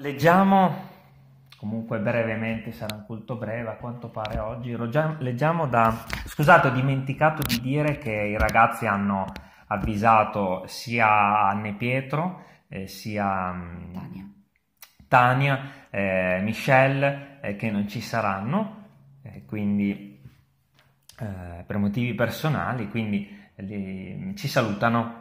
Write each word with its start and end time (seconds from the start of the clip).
Leggiamo, 0.00 0.90
comunque 1.56 1.98
brevemente, 1.98 2.70
sarà 2.70 2.94
un 2.94 3.04
culto 3.04 3.34
breve 3.34 3.70
a 3.70 3.74
quanto 3.74 4.08
pare 4.08 4.38
oggi, 4.38 4.76
leggiamo 4.76 5.66
da... 5.66 6.04
Scusate, 6.24 6.68
ho 6.68 6.70
dimenticato 6.70 7.42
di 7.42 7.60
dire 7.60 7.98
che 7.98 8.12
i 8.12 8.38
ragazzi 8.38 8.86
hanno 8.86 9.26
avvisato 9.66 10.62
sia 10.68 11.48
Anne 11.48 11.74
Pietro, 11.74 12.44
eh, 12.68 12.86
sia 12.86 13.52
mm, 13.52 13.92
Tania, 13.92 14.30
Tania 15.08 15.70
eh, 15.90 16.40
Michelle 16.44 17.40
eh, 17.40 17.56
che 17.56 17.68
non 17.68 17.88
ci 17.88 18.00
saranno, 18.00 18.84
eh, 19.22 19.44
quindi 19.46 20.22
eh, 21.18 21.64
per 21.66 21.76
motivi 21.76 22.14
personali, 22.14 22.88
quindi 22.88 23.36
li, 23.56 24.32
ci 24.36 24.46
salutano 24.46 25.17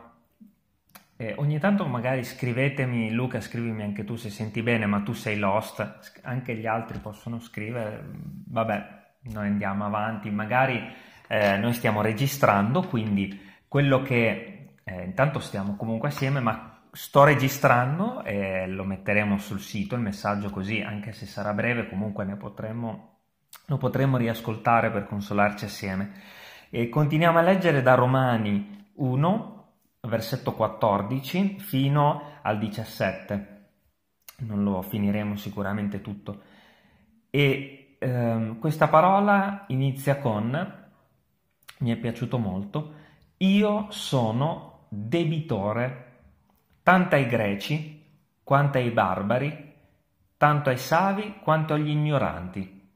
eh, 1.17 1.33
ogni 1.37 1.57
tanto 1.57 1.87
magari 1.87 2.23
scrivetemi, 2.23 3.11
Luca, 3.11 3.41
scrivimi 3.41 3.81
anche 3.81 4.03
tu 4.03 4.15
se 4.15 4.29
senti 4.29 4.61
bene, 4.61 4.85
ma 4.85 5.01
tu 5.01 5.13
sei 5.13 5.39
lost, 5.39 6.21
anche 6.21 6.55
gli 6.55 6.67
altri 6.67 6.99
possono 6.99 7.39
scrivere, 7.39 8.07
vabbè, 8.47 9.05
noi 9.23 9.47
andiamo 9.47 9.85
avanti, 9.85 10.29
magari 10.29 10.79
eh, 11.27 11.57
noi 11.57 11.73
stiamo 11.73 12.01
registrando, 12.01 12.83
quindi 12.83 13.41
quello 13.67 14.03
che 14.03 14.75
eh, 14.83 15.03
intanto 15.03 15.39
stiamo 15.39 15.75
comunque 15.75 16.09
assieme, 16.09 16.39
ma 16.39 16.81
sto 16.91 17.23
registrando 17.23 18.23
e 18.23 18.67
lo 18.67 18.83
metteremo 18.83 19.39
sul 19.39 19.59
sito, 19.59 19.95
il 19.95 20.01
messaggio 20.01 20.51
così, 20.51 20.81
anche 20.81 21.13
se 21.13 21.25
sarà 21.25 21.51
breve, 21.51 21.89
comunque 21.89 22.25
ne 22.25 22.35
potremo, 22.35 23.17
lo 23.65 23.77
potremo 23.77 24.17
riascoltare 24.17 24.91
per 24.91 25.07
consolarci 25.07 25.65
assieme. 25.65 26.11
E 26.69 26.89
continuiamo 26.89 27.39
a 27.39 27.41
leggere 27.41 27.81
da 27.81 27.95
Romani 27.95 28.91
1, 28.93 29.56
versetto 30.07 30.53
14 30.53 31.59
fino 31.59 32.39
al 32.41 32.57
17. 32.57 33.55
Non 34.39 34.63
lo 34.63 34.81
finiremo 34.81 35.35
sicuramente 35.35 36.01
tutto. 36.01 36.41
E 37.29 37.97
ehm, 37.99 38.59
questa 38.59 38.87
parola 38.87 39.65
inizia 39.67 40.17
con, 40.17 40.85
mi 41.79 41.91
è 41.91 41.95
piaciuto 41.95 42.37
molto, 42.37 42.93
io 43.37 43.87
sono 43.89 44.85
debitore 44.89 46.05
tanto 46.83 47.15
ai 47.15 47.27
greci 47.27 48.05
quanto 48.43 48.77
ai 48.77 48.91
barbari, 48.91 49.73
tanto 50.37 50.69
ai 50.69 50.77
savi 50.77 51.35
quanto 51.41 51.73
agli 51.73 51.89
ignoranti. 51.89 52.89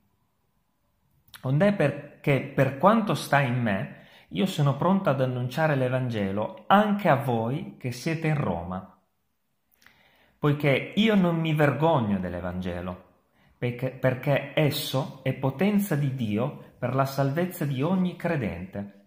Ond'è 1.41 1.73
perché 1.73 2.41
per 2.41 2.77
quanto 2.77 3.15
sta 3.15 3.41
in 3.41 3.61
me, 3.61 4.00
io 4.33 4.45
sono 4.45 4.77
pronto 4.77 5.09
ad 5.09 5.19
annunciare 5.19 5.75
l'Evangelo 5.75 6.63
anche 6.67 7.09
a 7.09 7.15
voi 7.15 7.75
che 7.77 7.91
siete 7.91 8.27
in 8.27 8.35
Roma, 8.35 8.97
poiché 10.39 10.93
io 10.95 11.15
non 11.15 11.37
mi 11.37 11.53
vergogno 11.53 12.17
dell'Evangelo, 12.17 13.09
perché, 13.57 13.89
perché 13.89 14.53
esso 14.55 15.19
è 15.23 15.33
potenza 15.33 15.95
di 15.95 16.15
Dio 16.15 16.73
per 16.77 16.95
la 16.95 17.05
salvezza 17.05 17.65
di 17.65 17.81
ogni 17.81 18.15
credente, 18.15 18.99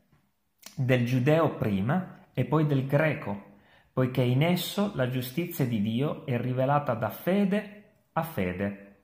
del 0.77 1.07
giudeo 1.07 1.55
prima 1.55 2.27
e 2.35 2.45
poi 2.45 2.67
del 2.67 2.87
greco, 2.87 3.53
poiché 3.95 4.23
in 4.23 4.43
esso 4.43 4.93
la 4.95 5.09
giustizia 5.09 5.65
di 5.65 5.81
Dio 5.81 6.27
è 6.27 6.39
rivelata 6.39 6.95
da 6.95 7.09
fede 7.09 7.83
a 8.13 8.23
fede. 8.23 8.97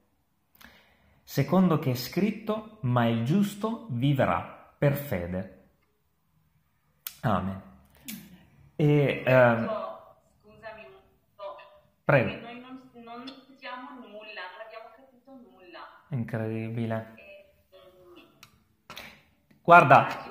Secondo 1.22 1.78
che 1.78 1.92
è 1.92 1.94
scritto, 1.94 2.78
ma 2.82 3.06
il 3.06 3.24
giusto 3.24 3.86
vivrà 3.90 4.74
per 4.76 4.94
fede. 4.94 5.59
Amen. 7.22 7.60
E, 8.76 9.22
ehm, 9.26 9.66
scusami 10.40 10.84
un 10.84 10.92
po'. 11.36 11.56
Prego. 12.04 12.30
Noi 12.30 12.60
non, 12.60 12.80
non 13.04 13.24
capiamo 13.46 13.90
nulla, 14.00 14.42
non 14.48 14.60
abbiamo 14.64 14.88
capito 14.96 15.32
nulla. 15.32 15.80
Incredibile. 16.08 17.12
E, 17.16 17.52
um, 17.72 18.24
Guarda. 19.62 19.98
Magari... 20.00 20.30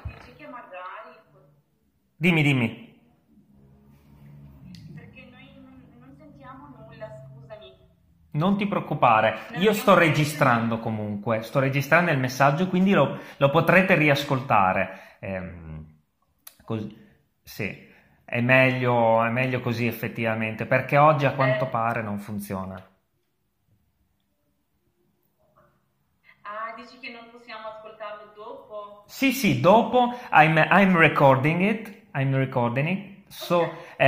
Dimmi, 2.16 2.42
dimmi. 2.42 3.02
Perché 4.96 5.28
noi 5.32 5.54
non, 5.62 5.84
non 6.00 6.16
sentiamo 6.18 6.76
nulla, 6.76 7.08
scusami. 7.08 7.74
Non 8.32 8.58
ti 8.58 8.66
preoccupare, 8.66 9.42
io 9.58 9.74
sto 9.74 9.94
registrando 9.94 10.80
comunque, 10.80 11.44
sto 11.44 11.60
registrando 11.60 12.10
il 12.10 12.18
messaggio, 12.18 12.68
quindi 12.68 12.94
lo, 12.94 13.20
lo 13.38 13.50
potrete 13.52 13.94
riascoltare. 13.94 15.18
Ehm, 15.20 15.99
Così, 16.70 16.96
sì, 17.42 17.90
è 18.24 18.42
meglio, 18.42 19.24
è 19.24 19.30
meglio 19.30 19.60
così 19.60 19.88
effettivamente, 19.88 20.68
perché 20.68 20.98
oggi 20.98 21.26
a 21.26 21.34
quanto 21.34 21.66
eh. 21.66 21.68
pare 21.70 22.04
non 22.04 22.20
funziona. 22.20 22.76
Ah, 26.44 26.76
dici 26.76 27.00
che 27.00 27.10
non 27.10 27.28
possiamo 27.32 27.70
ascoltarlo 27.70 28.34
dopo? 28.36 29.04
Sì, 29.08 29.32
sì, 29.32 29.60
dopo 29.60 30.16
I'm, 30.32 30.64
I'm 30.70 30.96
recording 30.96 31.62
it, 31.62 32.04
I'm 32.14 32.36
recording 32.36 32.88
it. 32.88 33.32
So 33.32 33.62
uh, 33.62 33.68
uh, 33.98 34.06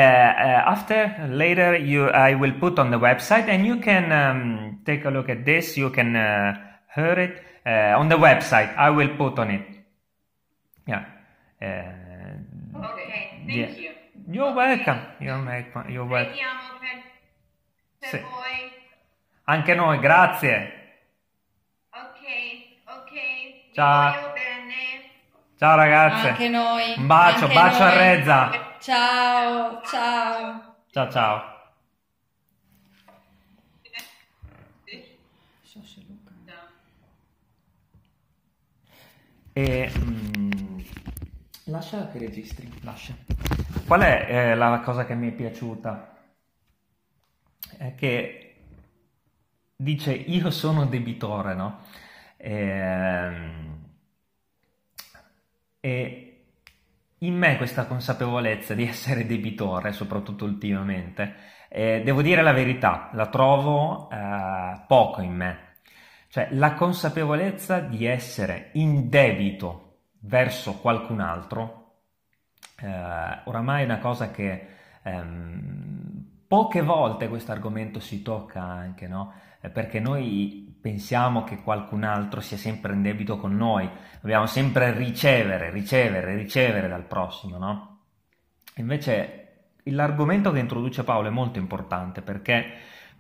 after 0.68 1.28
later 1.30 1.74
you 1.74 2.10
I 2.10 2.36
will 2.36 2.54
put 2.60 2.78
on 2.78 2.92
the 2.92 2.98
website 2.98 3.50
and 3.50 3.66
you 3.66 3.80
can 3.80 4.12
um, 4.12 4.82
take 4.84 5.04
a 5.06 5.10
look 5.10 5.30
at 5.30 5.46
this. 5.46 5.76
You 5.78 5.90
can 5.90 6.16
uh, 6.16 6.54
hear 6.94 7.18
it 7.18 7.44
uh, 7.66 7.98
on 8.00 8.08
the 8.08 8.18
website. 8.18 8.78
I 8.78 8.92
will 8.92 9.18
put 9.18 9.40
on 9.40 9.50
it. 9.50 9.66
Yeah. 10.86 11.06
Uh, 12.74 12.78
Ok, 12.80 12.96
thank 13.08 13.50
yeah. 13.50 13.70
you. 13.70 13.92
You're 14.28 14.54
welcome. 14.54 15.00
You're, 15.20 15.44
welcome. 15.44 15.90
You're 15.92 16.08
welcome. 16.08 16.32
Vediamo 16.34 16.78
per, 16.80 17.02
per 18.00 18.10
Sì. 18.10 18.18
voi. 18.20 18.72
Anche 19.46 19.74
noi, 19.76 20.00
grazie. 20.00 20.74
Ok, 21.90 22.22
ok. 22.86 23.74
Ciao. 23.74 24.34
Ciao 25.58 25.76
ragazze. 25.76 26.30
Anche 26.30 26.50
noi. 26.50 26.94
Un 26.98 27.06
bacio, 27.08 27.44
anche 27.46 27.54
bacio 27.54 27.84
a 27.84 27.90
noi. 27.90 27.98
Rezza. 27.98 28.76
Ciao, 28.80 29.82
ciao. 29.84 30.76
Ciao 30.92 31.12
ciao. 31.12 31.50
So 35.64 35.82
se 35.84 36.02
Luca. 36.08 36.32
E, 39.54 39.90
mm, 39.94 40.31
lascia 41.72 42.08
che 42.10 42.20
registri, 42.20 42.70
lascia. 42.84 43.16
Qual 43.88 44.02
è 44.02 44.26
eh, 44.30 44.56
la 44.56 44.82
cosa 44.84 45.06
che 45.06 45.16
mi 45.16 45.30
è 45.30 45.34
piaciuta? 45.34 46.18
È 47.78 47.96
che 47.96 48.56
dice 49.76 50.14
io 50.14 50.52
sono 50.52 50.86
debitore, 50.86 51.56
no? 51.56 51.80
Ehm, 52.38 53.80
E, 55.84 56.46
in 57.20 57.36
me 57.36 57.58
questa 57.58 57.88
consapevolezza 57.88 58.74
di 58.76 58.86
essere 58.88 59.26
debitore, 59.26 59.92
soprattutto 59.94 60.46
ultimamente, 60.46 61.36
eh, 61.70 62.02
devo 62.04 62.22
dire 62.22 62.42
la 62.44 62.52
verità, 62.52 63.10
la 63.14 63.28
trovo 63.28 64.10
eh, 64.12 64.82
poco 64.88 65.22
in 65.22 65.34
me. 65.34 65.58
Cioè 66.30 66.50
la 66.52 66.74
consapevolezza 66.76 67.80
di 67.80 68.06
essere 68.06 68.70
in 68.74 69.10
debito 69.10 69.91
verso 70.22 70.78
qualcun 70.78 71.20
altro, 71.20 71.82
eh, 72.82 73.42
oramai 73.46 73.84
è 73.84 73.86
una 73.86 74.00
cosa 74.00 74.32
che 74.32 74.68
ehm, 75.04 76.26
poche 76.48 76.82
volte 76.82 77.30
questo 77.30 77.52
argomento 77.52 78.00
si 78.00 78.22
tocca 78.22 78.62
anche, 78.62 79.08
no? 79.08 79.34
Eh, 79.62 79.70
perché 79.70 80.00
noi 80.00 80.78
pensiamo 80.82 81.44
che 81.44 81.62
qualcun 81.62 82.04
altro 82.04 82.42
sia 82.42 82.58
sempre 82.58 82.94
in 82.94 83.02
debito 83.02 83.38
con 83.38 83.56
noi, 83.56 83.90
dobbiamo 84.20 84.48
sempre 84.48 84.92
ricevere, 84.92 85.70
ricevere, 85.70 86.36
ricevere 86.36 86.88
dal 86.88 87.06
prossimo, 87.06 87.58
no? 87.58 88.00
Invece 88.78 89.76
l'argomento 89.86 90.52
che 90.52 90.60
introduce 90.60 91.04
Paolo 91.04 91.28
è 91.28 91.32
molto 91.32 91.60
importante 91.60 92.22
perché 92.22 92.74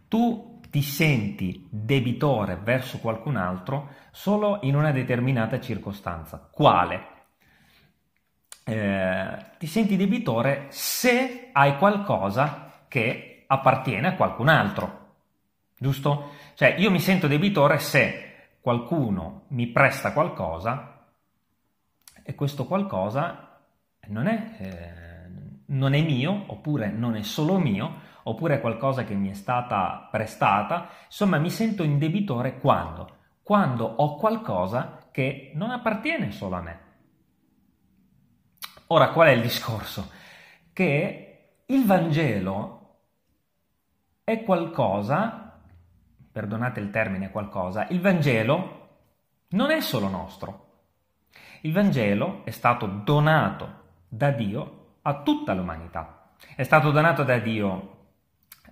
tu 0.07 0.50
ti 0.71 0.81
senti 0.81 1.67
debitore 1.69 2.55
verso 2.55 2.99
qualcun 2.99 3.35
altro 3.35 3.89
solo 4.11 4.59
in 4.61 4.75
una 4.75 4.91
determinata 4.91 5.59
circostanza. 5.59 6.47
Quale? 6.49 7.07
Eh, 8.63 9.45
ti 9.57 9.67
senti 9.67 9.97
debitore 9.97 10.67
se 10.69 11.49
hai 11.51 11.77
qualcosa 11.77 12.85
che 12.87 13.43
appartiene 13.47 14.07
a 14.07 14.15
qualcun 14.15 14.47
altro, 14.47 15.15
giusto? 15.77 16.31
Cioè 16.53 16.75
io 16.77 16.89
mi 16.89 17.01
sento 17.01 17.27
debitore 17.27 17.77
se 17.79 18.49
qualcuno 18.61 19.43
mi 19.49 19.67
presta 19.67 20.13
qualcosa 20.13 21.05
e 22.23 22.33
questo 22.33 22.65
qualcosa 22.65 23.59
non 24.07 24.27
è, 24.27 24.55
eh, 24.57 25.63
non 25.65 25.93
è 25.93 26.01
mio 26.01 26.45
oppure 26.47 26.89
non 26.91 27.17
è 27.17 27.23
solo 27.23 27.59
mio 27.59 28.09
oppure 28.23 28.59
qualcosa 28.59 29.03
che 29.03 29.13
mi 29.13 29.29
è 29.29 29.33
stata 29.33 30.07
prestata, 30.11 30.89
insomma 31.05 31.37
mi 31.37 31.49
sento 31.49 31.83
in 31.83 31.97
debitore 31.97 32.59
quando? 32.59 33.17
Quando 33.43 33.85
ho 33.85 34.15
qualcosa 34.15 35.07
che 35.11 35.51
non 35.55 35.71
appartiene 35.71 36.31
solo 36.31 36.55
a 36.55 36.61
me. 36.61 36.79
Ora 38.87 39.09
qual 39.11 39.27
è 39.27 39.31
il 39.31 39.41
discorso? 39.41 40.09
Che 40.73 41.53
il 41.65 41.85
Vangelo 41.85 42.79
è 44.23 44.43
qualcosa 44.43 45.41
perdonate 46.31 46.79
il 46.79 46.89
termine, 46.89 47.29
qualcosa, 47.29 47.87
il 47.89 47.99
Vangelo 47.99 48.79
non 49.49 49.69
è 49.71 49.81
solo 49.81 50.07
nostro. 50.07 50.69
Il 51.61 51.73
Vangelo 51.73 52.43
è 52.45 52.51
stato 52.51 52.85
donato 52.87 53.79
da 54.07 54.31
Dio 54.31 54.95
a 55.01 55.21
tutta 55.21 55.53
l'umanità. 55.53 56.31
È 56.55 56.63
stato 56.63 56.91
donato 56.91 57.23
da 57.23 57.37
Dio 57.37 57.90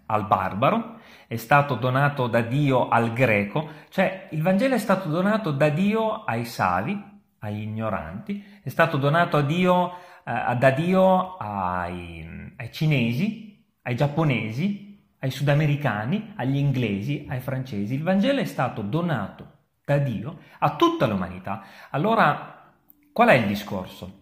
al 0.10 0.26
barbaro, 0.26 1.00
è 1.28 1.36
stato 1.36 1.76
donato 1.76 2.28
da 2.28 2.42
Dio 2.42 2.90
al 2.90 3.14
greco, 3.14 3.70
cioè 3.90 4.28
il 4.32 4.42
Vangelo 4.42 4.74
è 4.74 4.80
stato 4.80 5.08
donato 5.10 5.52
da 5.52 5.70
Dio 5.70 6.24
ai 6.24 6.46
savi, 6.46 7.00
agli 7.40 7.62
ignoranti, 7.62 8.44
è 8.64 8.70
stato 8.70 8.98
donato 8.98 9.42
Dio, 9.42 9.94
eh, 10.26 10.56
da 10.56 10.72
Dio 10.72 11.38
ai, 11.38 12.54
ai 12.58 12.72
cinesi, 12.72 13.64
ai 13.84 13.96
giapponesi, 13.96 15.00
ai 15.20 15.30
sudamericani, 15.30 16.34
agli 16.36 16.58
inglesi, 16.58 17.26
ai 17.30 17.40
francesi. 17.40 17.94
Il 17.94 18.04
Vangelo 18.04 18.40
è 18.40 18.46
stato 18.46 18.82
donato 18.82 19.58
da 19.86 19.98
Dio 19.98 20.40
a 20.60 20.76
tutta 20.76 21.06
l'umanità. 21.06 21.64
Allora, 21.92 22.74
qual 23.14 23.30
è 23.30 23.34
il 23.34 23.46
discorso? 23.46 24.22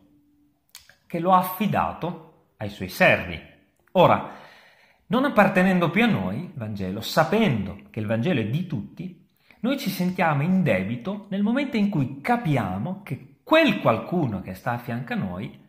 Che 1.07 1.19
lo 1.19 1.31
ha 1.31 1.37
affidato 1.37 2.49
ai 2.57 2.69
suoi 2.69 2.89
servi. 2.89 3.39
Ora, 3.93 4.45
non 5.07 5.25
appartenendo 5.25 5.89
più 5.89 6.03
a 6.03 6.07
noi, 6.07 6.51
Vangelo, 6.55 7.01
sapendo 7.01 7.83
che 7.89 7.99
il 7.99 8.05
Vangelo 8.05 8.41
è 8.41 8.47
di 8.47 8.65
tutti, 8.65 9.25
noi 9.61 9.77
ci 9.77 9.89
sentiamo 9.89 10.43
in 10.43 10.63
debito 10.63 11.27
nel 11.29 11.41
momento 11.41 11.77
in 11.77 11.89
cui 11.89 12.21
capiamo 12.21 13.01
che 13.03 13.39
quel 13.43 13.79
qualcuno 13.79 14.41
che 14.41 14.53
sta 14.53 14.73
a 14.73 14.77
fianco 14.77 15.13
a 15.13 15.15
noi 15.15 15.65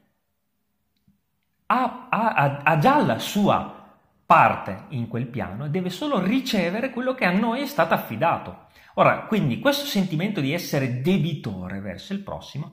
ha, 1.67 2.09
ha, 2.11 2.63
ha 2.65 2.79
già 2.79 3.03
la 3.03 3.19
sua 3.19 3.97
parte 4.27 4.87
in 4.89 5.09
quel 5.09 5.27
piano 5.27 5.65
e 5.65 5.71
deve 5.71 5.89
solo 5.89 6.21
ricevere 6.21 6.91
quello 6.91 7.15
che 7.15 7.25
a 7.25 7.31
noi 7.31 7.63
è 7.63 7.67
stato 7.67 7.95
affidato. 7.95 8.67
Ora, 8.95 9.23
quindi 9.23 9.61
questo 9.61 9.87
sentimento 9.87 10.41
di 10.41 10.53
essere 10.53 11.01
debitore 11.01 11.81
verso 11.81 12.13
il 12.13 12.21
prossimo 12.21 12.73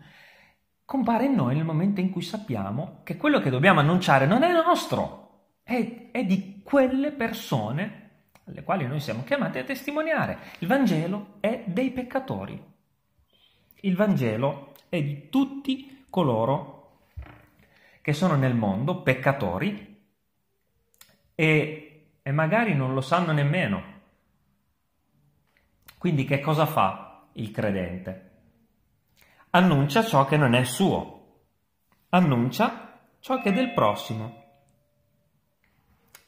compare 0.84 1.26
in 1.26 1.34
noi 1.34 1.56
nel 1.56 1.66
momento 1.66 2.00
in 2.00 2.10
cui 2.10 2.22
sappiamo 2.22 3.02
che 3.04 3.18
quello 3.18 3.40
che 3.40 3.50
dobbiamo 3.50 3.80
annunciare 3.80 4.26
non 4.26 4.44
è 4.44 4.52
nostro, 4.52 5.58
è, 5.64 6.10
è 6.12 6.24
di 6.24 6.55
quelle 6.66 7.12
persone 7.12 8.02
alle 8.46 8.64
quali 8.64 8.88
noi 8.88 9.00
siamo 9.00 9.24
chiamati 9.24 9.60
a 9.60 9.64
testimoniare. 9.64 10.40
Il 10.60 10.68
Vangelo 10.68 11.36
è 11.40 11.64
dei 11.68 11.92
peccatori. 11.92 12.60
Il 13.82 13.96
Vangelo 13.96 14.74
è 14.90 15.00
di 15.02 15.30
tutti 15.30 16.06
coloro 16.10 17.02
che 18.02 18.14
sono 18.14 18.36
nel 18.36 18.56
mondo 18.56 19.04
peccatori 19.04 20.04
e, 21.36 22.08
e 22.24 22.32
magari 22.32 22.74
non 22.74 22.96
lo 22.96 23.02
sanno 23.02 23.32
nemmeno. 23.32 23.94
Quindi 26.00 26.26
che 26.26 26.40
cosa 26.40 26.66
fa 26.66 27.28
il 27.34 27.52
credente? 27.52 28.32
Annuncia 29.52 30.04
ciò 30.04 30.26
che 30.26 30.36
non 30.36 30.56
è 30.56 30.64
suo, 30.64 31.44
annuncia 32.10 33.08
ciò 33.20 33.40
che 33.40 33.50
è 33.50 33.54
del 33.54 33.72
prossimo. 33.72 34.45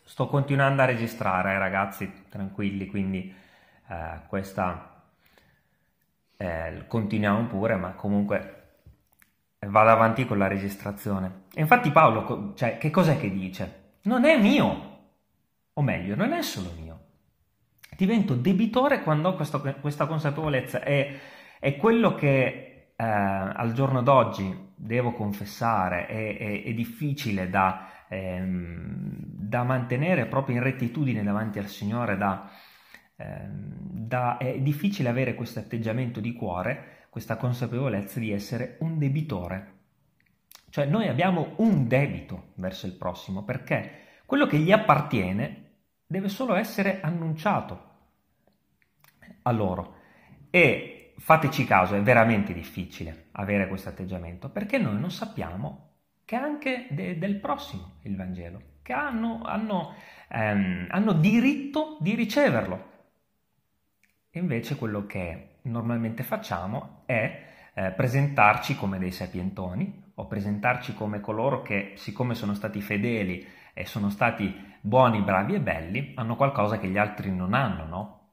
Sto 0.07 0.27
continuando 0.27 0.81
a 0.81 0.86
registrare, 0.86 1.51
eh, 1.51 1.57
ragazzi, 1.57 2.24
tranquilli, 2.30 2.86
quindi 2.86 3.36
eh, 3.89 4.19
questa 4.27 5.04
eh, 6.38 6.86
continuiamo 6.88 7.45
pure, 7.48 7.75
ma 7.75 7.92
comunque 7.92 8.54
vado 9.59 9.89
avanti 9.89 10.25
con 10.25 10.38
la 10.38 10.48
registrazione. 10.48 11.42
E 11.54 11.59
infatti 11.59 11.92
Paolo, 11.92 12.54
cioè, 12.56 12.77
che 12.77 12.89
cos'è 12.89 13.19
che 13.19 13.30
dice? 13.30 13.95
Non 14.04 14.24
è 14.24 14.39
mio, 14.39 15.00
o 15.74 15.81
meglio, 15.81 16.15
non 16.15 16.31
è 16.31 16.42
solo 16.42 16.71
mio. 16.80 17.00
Divento 17.98 18.33
debitore 18.33 19.03
quando 19.03 19.27
ho 19.27 19.36
questo, 19.36 19.60
questa 19.81 20.06
consapevolezza 20.06 20.83
e, 20.83 21.19
è 21.60 21.75
quello 21.75 22.15
che 22.15 22.92
eh, 22.95 23.03
al 23.03 23.74
giorno 23.74 24.01
d'oggi 24.01 24.71
devo 24.74 25.12
confessare, 25.12 26.06
è, 26.06 26.38
è, 26.38 26.63
è 26.63 26.74
difficile 26.74 27.50
da, 27.50 27.89
ehm, 28.09 29.18
da, 29.19 29.63
mantenere 29.63 30.25
proprio 30.25 30.56
in 30.56 30.63
rettitudine 30.63 31.24
davanti 31.24 31.59
al 31.59 31.68
Signore, 31.68 32.18
da, 32.18 32.50
ehm, 33.15 33.74
da, 33.89 34.38
è 34.38 34.59
difficile 34.59 35.09
avere 35.09 35.36
questo 35.36 35.59
atteggiamento 35.59 36.19
di 36.19 36.33
cuore, 36.33 37.06
questa 37.09 37.38
consapevolezza 37.38 38.19
di 38.19 38.31
essere 38.31 38.77
un 38.80 38.98
debitore. 38.98 39.75
Cioè 40.69 40.86
noi 40.86 41.07
abbiamo 41.07 41.54
un 41.57 41.88
debito 41.88 42.51
verso 42.56 42.86
il 42.86 42.94
prossimo 42.94 43.44
perché 43.44 44.06
quello 44.25 44.45
che 44.45 44.57
gli 44.57 44.71
appartiene 44.71 45.63
deve 46.06 46.30
solo 46.30 46.56
essere 46.56 47.01
annunciato 47.01 47.86
a 49.44 49.51
loro. 49.51 49.95
E 50.50 51.13
fateci 51.18 51.65
caso, 51.65 51.95
è 51.95 52.01
veramente 52.01 52.53
difficile 52.53 53.27
avere 53.31 53.68
questo 53.68 53.89
atteggiamento 53.89 54.50
perché 54.50 54.77
noi 54.77 55.00
non 55.00 55.12
sappiamo 55.12 55.87
che 56.27 56.35
anche 56.35 56.88
de- 56.89 57.18
del 57.18 57.38
prossimo 57.38 58.00
il 58.01 58.18
Vangelo, 58.18 58.62
che 58.81 58.91
hanno, 58.91 59.44
hanno, 59.45 59.94
ehm, 60.27 60.88
hanno 60.89 61.13
diritto 61.13 61.97
di 62.01 62.15
riceverlo. 62.15 62.91
E 64.29 64.38
invece 64.38 64.75
quello 64.75 65.06
che 65.06 65.59
normalmente 65.62 66.24
facciamo 66.24 67.03
è 67.06 67.45
eh, 67.74 67.91
presentarci 67.91 68.75
come 68.75 69.00
dei 69.00 69.13
sapientoni 69.13 70.12
o 70.15 70.27
presentarci 70.27 70.94
come 70.94 71.21
coloro 71.21 71.62
che, 71.62 71.94
siccome 71.95 72.35
sono 72.35 72.53
stati 72.53 72.81
fedeli 72.81 73.47
e 73.74 73.85
sono 73.85 74.09
stati 74.09 74.53
buoni, 74.81 75.21
bravi 75.21 75.53
e 75.53 75.62
belli, 75.62 76.12
hanno 76.15 76.35
qualcosa 76.35 76.77
che 76.77 76.89
gli 76.89 76.97
altri 76.97 77.31
non 77.31 77.53
hanno, 77.53 77.85
no? 77.85 78.29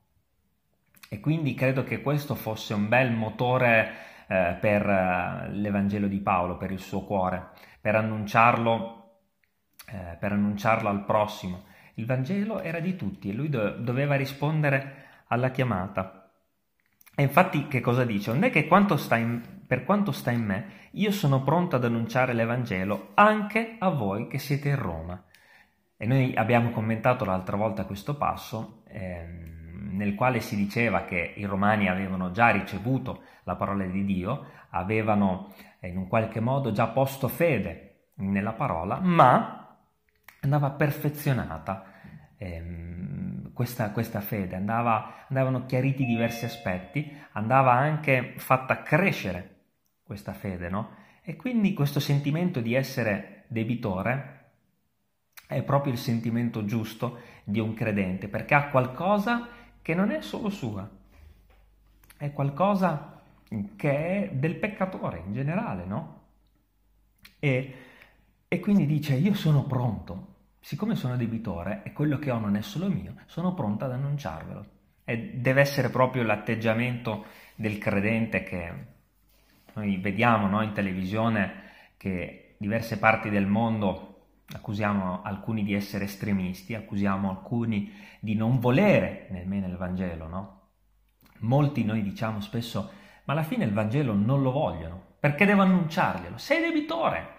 E 1.09 1.21
quindi 1.21 1.55
credo 1.55 1.85
che 1.85 2.03
questo 2.03 2.35
fosse 2.35 2.75
un 2.75 2.89
bel 2.89 3.13
motore 3.13 4.14
eh, 4.27 4.57
per 4.61 4.89
eh, 4.89 5.51
l'Evangelo 5.51 6.07
di 6.07 6.21
Paolo, 6.21 6.57
per 6.57 6.71
il 6.71 6.81
suo 6.81 7.05
cuore, 7.05 7.51
per 7.81 7.97
annunciarlo, 7.97 9.21
eh, 9.87 10.17
per 10.19 10.33
annunciarlo 10.33 10.89
al 10.89 11.05
prossimo. 11.05 11.65
Il 11.95 12.07
Vangelo 12.07 12.61
era 12.61 12.81
di 12.81 12.97
tutti 12.97 13.31
e 13.31 13.33
lui 13.33 13.49
do- 13.49 13.71
doveva 13.71 14.17
rispondere 14.17 15.23
alla 15.29 15.51
chiamata. 15.51 16.31
E 17.15 17.23
infatti 17.23 17.69
che 17.69 17.81
cosa 17.81 18.05
dice? 18.05 18.33
Non 18.33 18.43
è 18.43 18.51
che 18.51 18.67
quanto 18.67 18.99
in, 19.13 19.41
per 19.67 19.85
quanto 19.85 20.11
sta 20.11 20.33
in 20.33 20.45
me, 20.45 20.67
io 20.93 21.13
sono 21.13 21.43
pronto 21.43 21.77
ad 21.77 21.85
annunciare 21.85 22.33
l'Evangelo 22.33 23.11
anche 23.15 23.77
a 23.79 23.91
voi 23.91 24.27
che 24.27 24.39
siete 24.39 24.71
in 24.71 24.79
Roma. 24.79 25.23
E 25.97 26.07
noi 26.07 26.35
abbiamo 26.35 26.71
commentato 26.71 27.25
l'altra 27.25 27.57
volta 27.57 27.85
questo 27.85 28.17
passo 28.17 28.83
ehm, 28.89 29.54
nel 29.91 30.15
quale 30.15 30.41
si 30.41 30.57
diceva 30.57 31.05
che 31.05 31.35
i 31.37 31.45
romani 31.45 31.89
avevano 31.89 32.31
già 32.31 32.51
ricevuto 32.51 33.23
la 33.45 33.57
parola 33.57 33.85
di 33.85 34.05
Dio, 34.05 34.47
avevano 34.71 35.53
eh, 35.81 35.89
in 35.89 35.97
un 35.97 36.09
qualche 36.09 36.41
modo 36.41 36.73
già 36.73 36.89
posto 36.89 37.29
fede 37.29 38.11
nella 38.17 38.53
parola, 38.53 38.99
ma 39.01 39.79
andava 40.41 40.71
perfezionata 40.71 41.85
ehm, 42.37 43.53
questa, 43.53 43.91
questa, 43.91 44.21
fede, 44.21 44.57
andava, 44.57 45.27
andavano 45.29 45.67
chiariti 45.67 46.05
diversi 46.05 46.45
aspetti, 46.45 47.11
andava 47.33 47.73
anche 47.73 48.35
fatta 48.37 48.83
crescere 48.83 49.51
questa 50.03 50.33
fede, 50.33 50.69
no? 50.69 51.03
E 51.23 51.37
quindi 51.37 51.73
questo 51.73 52.01
sentimento 52.01 52.61
di 52.61 52.75
essere 52.75 53.45
debitore 53.49 54.43
è 55.47 55.63
proprio 55.63 55.93
il 55.93 55.99
sentimento 55.99 56.65
giusto 56.65 57.21
di 57.45 57.61
un 57.61 57.75
credente, 57.75 58.29
perché 58.29 58.55
ha 58.55 58.69
qualcosa 58.69 59.49
che 59.85 59.95
non 59.95 60.11
è 60.11 60.23
solo 60.23 60.49
sua, 60.49 60.89
è 62.17 62.33
qualcosa 62.33 63.21
che 63.77 63.91
è 63.91 64.31
del 64.33 64.57
peccatore 64.57 65.23
in 65.27 65.35
generale, 65.35 65.85
no? 65.85 66.23
E, 67.39 67.75
e 68.49 68.61
quindi 68.61 68.87
dice, 68.87 69.13
io 69.13 69.35
sono 69.35 69.65
pronto, 69.65 70.37
siccome 70.59 70.95
sono 70.95 71.19
debitore 71.19 71.83
e 71.85 71.93
quello 71.93 72.19
che 72.19 72.31
ho 72.31 72.39
non 72.39 72.57
è 72.57 72.63
solo 72.63 72.89
mio, 72.89 73.15
sono 73.27 73.53
pronto 73.53 73.85
ad 73.85 73.93
annunciarvelo. 73.93 74.67
E 75.05 75.33
deve 75.35 75.61
essere 75.61 75.91
proprio 75.91 76.23
l'atteggiamento 76.23 77.27
del 77.55 77.77
credente 77.77 78.43
che 78.43 78.73
noi 79.75 79.99
vediamo 79.99 80.47
no, 80.47 80.63
in 80.63 80.73
televisione 80.73 81.53
che 81.99 82.55
diverse 82.57 82.99
parti 82.99 83.29
del 83.29 83.47
mondo 83.47 84.14
accusiamo 84.55 85.23
alcuni 85.23 85.65
di 85.65 85.75
essere 85.75 86.05
estremisti, 86.05 86.75
accusiamo 86.75 87.29
alcuni 87.29 87.93
di 88.21 88.35
non 88.35 88.59
volere 88.61 89.27
nemmeno 89.31 89.67
il 89.67 89.77
Vangelo, 89.77 90.29
no? 90.29 90.61
Molti 91.41 91.85
noi 91.85 92.03
diciamo 92.03 92.41
spesso, 92.41 92.91
ma 93.25 93.33
alla 93.33 93.43
fine 93.43 93.65
il 93.65 93.73
Vangelo 93.73 94.15
non 94.15 94.43
lo 94.43 94.53
vogliono, 94.53 95.17
perché 95.19 95.45
devo 95.45 95.63
annunciarglielo? 95.63 96.39
Sei 96.39 96.61
debitore! 96.61 97.33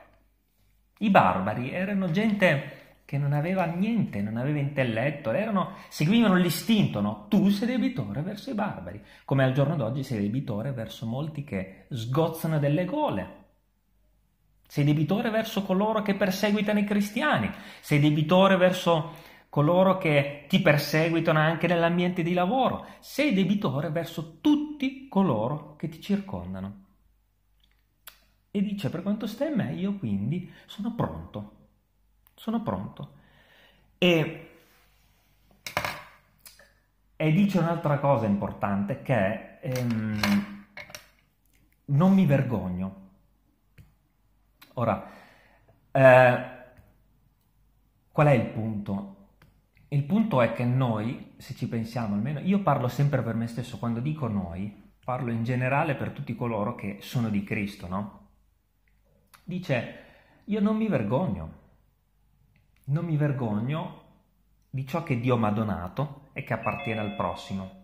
I 1.00 1.10
barbari 1.10 1.72
erano 1.72 2.12
gente 2.12 2.84
che 3.06 3.18
non 3.18 3.34
aveva 3.34 3.66
niente, 3.66 4.22
non 4.22 4.38
aveva 4.38 4.60
intelletto, 4.60 5.32
erano, 5.32 5.74
seguivano 5.90 6.36
l'istinto, 6.36 7.00
no? 7.02 7.28
Tu 7.30 7.50
sei 7.50 7.68
debitore 7.68 8.22
verso 8.22 8.50
i 8.50 8.56
barbari, 8.56 9.02
come 9.24 9.44
al 9.44 9.54
giorno 9.54 9.76
d'oggi 9.76 10.04
sei 10.04 10.22
debitore 10.22 10.72
verso 10.72 11.06
molti 11.06 11.44
che 11.44 11.86
sgozzano 11.90 12.60
delle 12.60 12.86
gole, 12.86 13.45
sei 14.68 14.84
debitore 14.84 15.30
verso 15.30 15.64
coloro 15.64 16.02
che 16.02 16.16
perseguitano 16.16 16.80
i 16.80 16.84
cristiani, 16.84 17.52
sei 17.82 18.00
debitore 18.00 18.58
verso 18.58 19.14
coloro 19.56 19.98
che 19.98 20.48
ti 20.50 20.62
perseguitano 20.62 21.40
anche 21.40 21.68
nell'ambiente 21.68 22.24
di 22.24 22.34
lavoro. 22.34 22.88
Sei 23.00 23.34
debitore 23.34 23.90
verso 23.90 24.40
tutti 24.42 25.08
coloro 25.08 25.78
che 25.78 25.88
ti 25.88 26.02
circondano. 26.02 26.84
E 28.52 28.62
dice, 28.62 28.90
per 28.90 29.02
quanto 29.02 29.28
stai 29.28 29.54
a 29.54 29.56
me, 29.56 29.74
io 29.74 29.94
quindi 29.96 30.52
sono 30.66 30.94
pronto. 30.94 31.52
Sono 32.36 32.62
pronto. 32.62 33.14
E, 33.98 34.50
e 37.16 37.32
dice 37.32 37.58
un'altra 37.58 38.00
cosa 38.00 38.26
importante 38.26 39.02
che 39.04 39.16
è, 39.16 39.60
ehm, 39.62 40.66
non 41.86 42.14
mi 42.14 42.26
vergogno. 42.26 43.04
Ora, 44.78 45.10
eh, 45.92 46.54
qual 48.12 48.28
è 48.28 48.32
il 48.32 48.48
punto? 48.48 49.14
Il 49.90 50.04
punto 50.04 50.42
è 50.42 50.52
che 50.54 50.66
noi, 50.66 51.34
se 51.38 51.54
ci 51.56 51.68
pensiamo 51.68 52.16
almeno, 52.16 52.40
io 52.40 52.62
parlo 52.62 52.88
sempre 52.88 53.22
per 53.22 53.36
me 53.36 53.48
stesso, 53.48 53.78
quando 53.78 54.00
dico 54.00 54.28
noi, 54.28 54.84
parlo 55.04 55.32
in 55.32 55.44
generale 55.44 55.96
per 55.96 56.12
tutti 56.12 56.36
coloro 56.36 56.76
che 56.76 56.98
sono 57.02 57.30
di 57.30 57.44
Cristo, 57.44 57.88
no? 57.88 58.30
Dice, 59.44 60.04
io 60.46 60.60
non 60.60 60.76
mi 60.76 60.88
vergogno, 60.88 61.54
non 62.86 63.06
mi 63.06 63.16
vergogno 63.16 64.02
di 64.70 64.86
ciò 64.86 65.04
che 65.04 65.20
Dio 65.20 65.38
mi 65.38 65.46
ha 65.46 65.52
donato 65.52 66.30
e 66.34 66.44
che 66.44 66.54
appartiene 66.54 67.00
al 67.00 67.16
prossimo. 67.16 67.75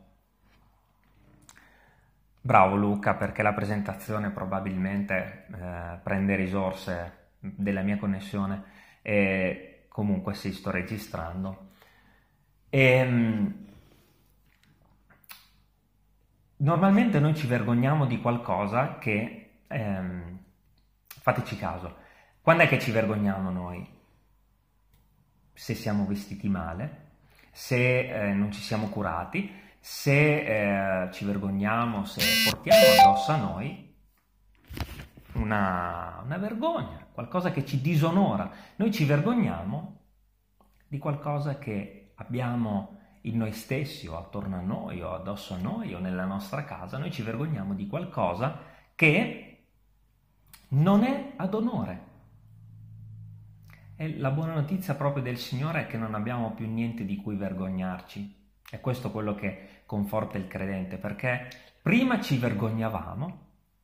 Bravo 2.43 2.75
Luca, 2.75 3.13
perché 3.13 3.43
la 3.43 3.53
presentazione 3.53 4.31
probabilmente 4.31 5.45
eh, 5.53 6.00
prende 6.01 6.36
risorse 6.36 7.29
della 7.39 7.81
mia 7.83 7.98
connessione 7.98 8.63
e 9.03 9.86
comunque 9.88 10.33
sì, 10.33 10.51
sto 10.51 10.71
registrando. 10.71 11.69
E, 12.67 12.79
ehm, 12.81 13.65
normalmente 16.57 17.19
noi 17.19 17.36
ci 17.36 17.45
vergogniamo 17.45 18.07
di 18.07 18.19
qualcosa 18.19 18.98
che, 18.98 19.60
ehm, 19.67 20.39
fateci 21.05 21.57
caso, 21.57 21.98
quando 22.41 22.63
è 22.63 22.67
che 22.67 22.79
ci 22.79 22.89
vergogniamo 22.91 23.51
noi? 23.51 23.88
Se 25.53 25.75
siamo 25.75 26.05
vestiti 26.07 26.50
male, 26.50 27.10
se 27.51 28.29
eh, 28.29 28.33
non 28.33 28.51
ci 28.51 28.62
siamo 28.62 28.89
curati, 28.89 29.60
se 29.83 31.05
eh, 31.05 31.11
ci 31.11 31.25
vergogniamo, 31.25 32.05
se 32.05 32.21
portiamo 32.47 32.81
addosso 33.00 33.31
a 33.31 33.38
noi 33.38 33.95
una, 35.33 36.21
una 36.23 36.38
vergogna, 36.38 37.07
qualcosa 37.11 37.51
che 37.51 37.65
ci 37.65 37.81
disonora. 37.81 38.50
Noi 38.75 38.91
ci 38.91 39.05
vergogniamo 39.05 40.00
di 40.88 41.00
qualcosa 41.00 41.57
che 41.57 42.13
abbiamo 42.15 43.00
in 43.21 43.38
noi 43.38 43.53
stessi 43.53 44.05
o 44.07 44.17
attorno 44.17 44.57
a 44.57 44.61
noi 44.61 45.01
o 45.01 45.13
addosso 45.13 45.55
a 45.55 45.57
noi 45.57 45.95
o 45.95 46.00
nella 46.00 46.25
nostra 46.25 46.63
casa, 46.63 47.00
noi 47.00 47.11
ci 47.11 47.23
vergogniamo 47.23 47.73
di 47.73 47.88
qualcosa 47.88 48.59
che 48.93 49.65
non 50.69 51.03
è 51.03 51.33
ad 51.38 51.53
onore. 51.55 52.09
E 53.95 54.17
la 54.17 54.29
buona 54.29 54.53
notizia 54.53 54.93
proprio 54.93 55.23
del 55.23 55.38
Signore 55.38 55.81
è 55.81 55.88
che 55.88 55.97
non 55.97 56.13
abbiamo 56.13 56.51
più 56.53 56.67
niente 56.67 57.03
di 57.03 57.15
cui 57.15 57.35
vergognarci. 57.35 58.40
È 58.71 58.79
questo 58.79 59.11
quello 59.11 59.35
che 59.35 59.81
conforta 59.85 60.37
il 60.37 60.47
credente, 60.47 60.95
perché 60.95 61.49
prima 61.81 62.21
ci 62.21 62.37
vergognavamo 62.37 63.39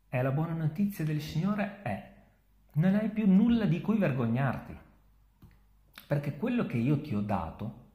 e 0.07 0.21
la 0.21 0.31
buona 0.31 0.53
notizia 0.53 1.03
del 1.03 1.19
Signore 1.19 1.81
è 1.81 2.13
non 2.75 2.95
hai 2.95 3.09
più 3.09 3.29
nulla 3.29 3.65
di 3.65 3.81
cui 3.81 3.97
vergognarti, 3.97 4.73
perché 6.07 6.37
quello 6.37 6.65
che 6.65 6.77
io 6.77 7.01
ti 7.01 7.13
ho 7.13 7.19
dato 7.19 7.87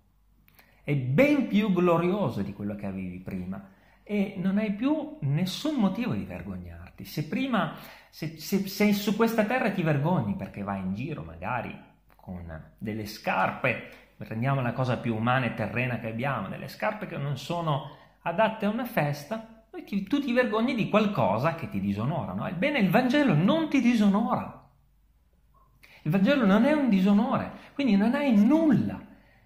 è 0.85 0.95
ben 0.95 1.49
più 1.49 1.73
glorioso 1.73 2.43
di 2.43 2.53
quello 2.53 2.75
che 2.75 2.85
avevi 2.85 3.21
prima 3.21 3.71
e 4.03 4.35
non 4.37 4.59
hai 4.59 4.75
più 4.75 5.17
nessun 5.21 5.77
motivo 5.77 6.13
di 6.13 6.25
vergognarti. 6.25 7.07
Se 7.07 7.27
prima, 7.27 7.75
se, 8.11 8.39
se, 8.39 8.69
se 8.69 8.93
su 8.93 9.17
questa 9.17 9.47
terra 9.47 9.71
ti 9.71 9.83
vergogni 9.83 10.37
perché 10.37 10.63
vai 10.63 10.81
in 10.81 10.93
giro 10.93 11.23
magari 11.23 11.75
con 12.17 12.75
delle 12.77 13.07
scarpe, 13.07 14.02
prendiamo 14.25 14.61
la 14.61 14.73
cosa 14.73 14.99
più 14.99 15.15
umana 15.15 15.47
e 15.47 15.55
terrena 15.55 15.99
che 15.99 16.09
abbiamo, 16.09 16.49
delle 16.49 16.69
scarpe 16.69 17.07
che 17.07 17.17
non 17.17 17.37
sono 17.37 17.97
adatte 18.23 18.67
a 18.67 18.71
una 18.71 18.85
festa, 18.85 19.65
ti, 19.85 20.05
tu 20.05 20.21
ti 20.21 20.33
vergogni 20.33 20.75
di 20.75 20.89
qualcosa 20.89 21.55
che 21.55 21.69
ti 21.69 21.81
disonora. 21.81 22.33
No? 22.33 22.47
Ebbene, 22.47 22.79
il 22.79 22.91
Vangelo 22.91 23.35
non 23.35 23.69
ti 23.69 23.81
disonora. 23.81 24.61
Il 26.03 26.11
Vangelo 26.11 26.45
non 26.45 26.65
è 26.65 26.73
un 26.73 26.89
disonore, 26.89 27.53
quindi 27.75 27.97
non 27.97 28.15
hai 28.15 28.35
nulla 28.35 29.01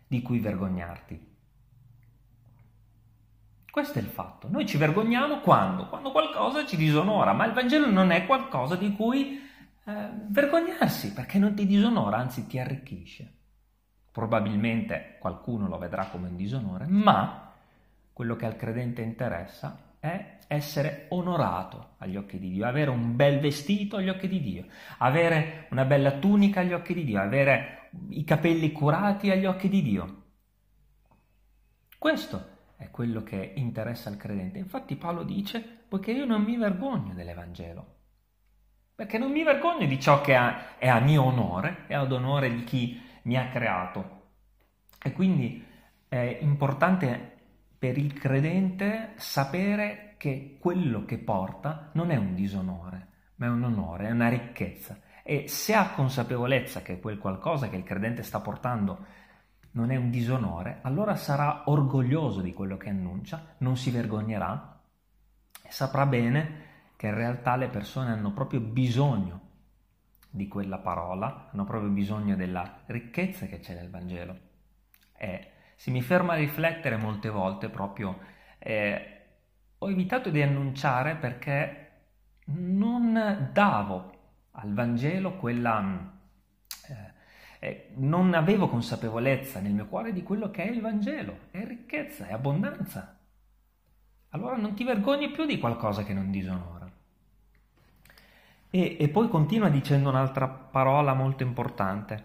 di 0.06 0.22
cui 0.22 0.38
vergognarti. 0.38 1.34
Questo 3.70 3.98
è 3.98 4.02
il 4.02 4.08
fatto. 4.08 4.48
Noi 4.48 4.64
ci 4.64 4.78
vergogniamo 4.78 5.40
quando? 5.40 5.88
Quando 5.88 6.10
qualcosa 6.10 6.64
ci 6.64 6.76
disonora, 6.76 7.34
ma 7.34 7.44
il 7.44 7.52
Vangelo 7.52 7.90
non 7.90 8.10
è 8.10 8.24
qualcosa 8.24 8.74
di 8.74 8.92
cui 8.92 9.38
eh, 9.84 10.10
vergognarsi, 10.28 11.12
perché 11.12 11.38
non 11.38 11.54
ti 11.54 11.66
disonora, 11.66 12.16
anzi 12.16 12.46
ti 12.46 12.58
arricchisce. 12.58 13.35
Probabilmente 14.16 15.16
qualcuno 15.18 15.68
lo 15.68 15.76
vedrà 15.76 16.06
come 16.06 16.28
un 16.28 16.36
disonore, 16.36 16.86
ma 16.86 17.52
quello 18.14 18.34
che 18.34 18.46
al 18.46 18.56
credente 18.56 19.02
interessa 19.02 19.96
è 19.98 20.38
essere 20.46 21.04
onorato 21.10 21.96
agli 21.98 22.16
occhi 22.16 22.38
di 22.38 22.48
Dio, 22.48 22.66
avere 22.66 22.88
un 22.88 23.14
bel 23.14 23.40
vestito 23.40 23.96
agli 23.98 24.08
occhi 24.08 24.26
di 24.26 24.40
Dio, 24.40 24.64
avere 25.00 25.66
una 25.68 25.84
bella 25.84 26.12
tunica 26.12 26.60
agli 26.60 26.72
occhi 26.72 26.94
di 26.94 27.04
Dio, 27.04 27.20
avere 27.20 27.90
i 28.08 28.24
capelli 28.24 28.72
curati 28.72 29.30
agli 29.30 29.44
occhi 29.44 29.68
di 29.68 29.82
Dio. 29.82 30.22
Questo 31.98 32.48
è 32.78 32.88
quello 32.90 33.22
che 33.22 33.52
interessa 33.56 34.08
al 34.08 34.16
credente. 34.16 34.56
Infatti 34.56 34.96
Paolo 34.96 35.24
dice, 35.24 35.60
poiché 35.60 36.12
io 36.12 36.24
non 36.24 36.42
mi 36.42 36.56
vergogno 36.56 37.12
dell'Evangelo, 37.12 37.96
perché 38.94 39.18
non 39.18 39.30
mi 39.30 39.42
vergogno 39.42 39.84
di 39.84 40.00
ciò 40.00 40.22
che 40.22 40.34
è 40.78 40.88
a 40.88 41.00
mio 41.00 41.22
onore, 41.22 41.84
è 41.86 41.92
ad 41.92 42.10
onore 42.12 42.50
di 42.50 42.64
chi 42.64 43.04
mi 43.26 43.36
ha 43.36 43.48
creato. 43.48 44.14
E 45.02 45.12
quindi 45.12 45.64
è 46.08 46.38
importante 46.40 47.34
per 47.78 47.98
il 47.98 48.14
credente 48.14 49.12
sapere 49.16 50.14
che 50.16 50.56
quello 50.58 51.04
che 51.04 51.18
porta 51.18 51.90
non 51.92 52.10
è 52.10 52.16
un 52.16 52.34
disonore, 52.34 53.08
ma 53.36 53.46
è 53.46 53.50
un 53.50 53.64
onore, 53.64 54.08
è 54.08 54.10
una 54.10 54.28
ricchezza. 54.28 54.98
E 55.22 55.48
se 55.48 55.74
ha 55.74 55.90
consapevolezza 55.90 56.82
che 56.82 57.00
quel 57.00 57.18
qualcosa 57.18 57.68
che 57.68 57.76
il 57.76 57.82
credente 57.82 58.22
sta 58.22 58.40
portando 58.40 59.04
non 59.72 59.90
è 59.90 59.96
un 59.96 60.10
disonore, 60.10 60.78
allora 60.82 61.16
sarà 61.16 61.64
orgoglioso 61.66 62.40
di 62.40 62.54
quello 62.54 62.76
che 62.76 62.88
annuncia, 62.88 63.56
non 63.58 63.76
si 63.76 63.90
vergognerà 63.90 64.80
e 65.62 65.70
saprà 65.70 66.06
bene 66.06 66.64
che 66.96 67.08
in 67.08 67.14
realtà 67.14 67.56
le 67.56 67.68
persone 67.68 68.12
hanno 68.12 68.32
proprio 68.32 68.60
bisogno 68.60 69.45
di 70.36 70.48
quella 70.48 70.78
parola, 70.78 71.48
hanno 71.50 71.64
proprio 71.64 71.90
bisogno 71.90 72.36
della 72.36 72.82
ricchezza 72.86 73.46
che 73.46 73.58
c'è 73.58 73.74
nel 73.74 73.90
Vangelo. 73.90 74.38
E 75.16 75.50
se 75.74 75.90
mi 75.90 76.02
fermo 76.02 76.32
a 76.32 76.36
riflettere 76.36 76.96
molte 76.96 77.28
volte 77.28 77.68
proprio, 77.68 78.18
eh, 78.58 79.10
ho 79.78 79.90
evitato 79.90 80.30
di 80.30 80.42
annunciare 80.42 81.16
perché 81.16 81.82
non 82.46 83.50
davo 83.52 84.12
al 84.52 84.72
Vangelo 84.72 85.36
quella 85.36 86.14
eh, 87.58 87.92
non 87.96 88.34
avevo 88.34 88.68
consapevolezza 88.68 89.60
nel 89.60 89.72
mio 89.72 89.86
cuore 89.86 90.12
di 90.12 90.22
quello 90.22 90.50
che 90.50 90.64
è 90.64 90.70
il 90.70 90.80
Vangelo, 90.80 91.38
è 91.50 91.64
ricchezza, 91.64 92.26
è 92.26 92.32
abbondanza. 92.32 93.18
Allora 94.30 94.56
non 94.56 94.74
ti 94.74 94.84
vergogni 94.84 95.30
più 95.30 95.46
di 95.46 95.58
qualcosa 95.58 96.04
che 96.04 96.12
non 96.12 96.30
disonora. 96.30 96.75
E, 98.76 98.98
e 99.00 99.08
poi 99.08 99.28
continua 99.30 99.70
dicendo 99.70 100.10
un'altra 100.10 100.48
parola 100.48 101.14
molto 101.14 101.42
importante. 101.42 102.24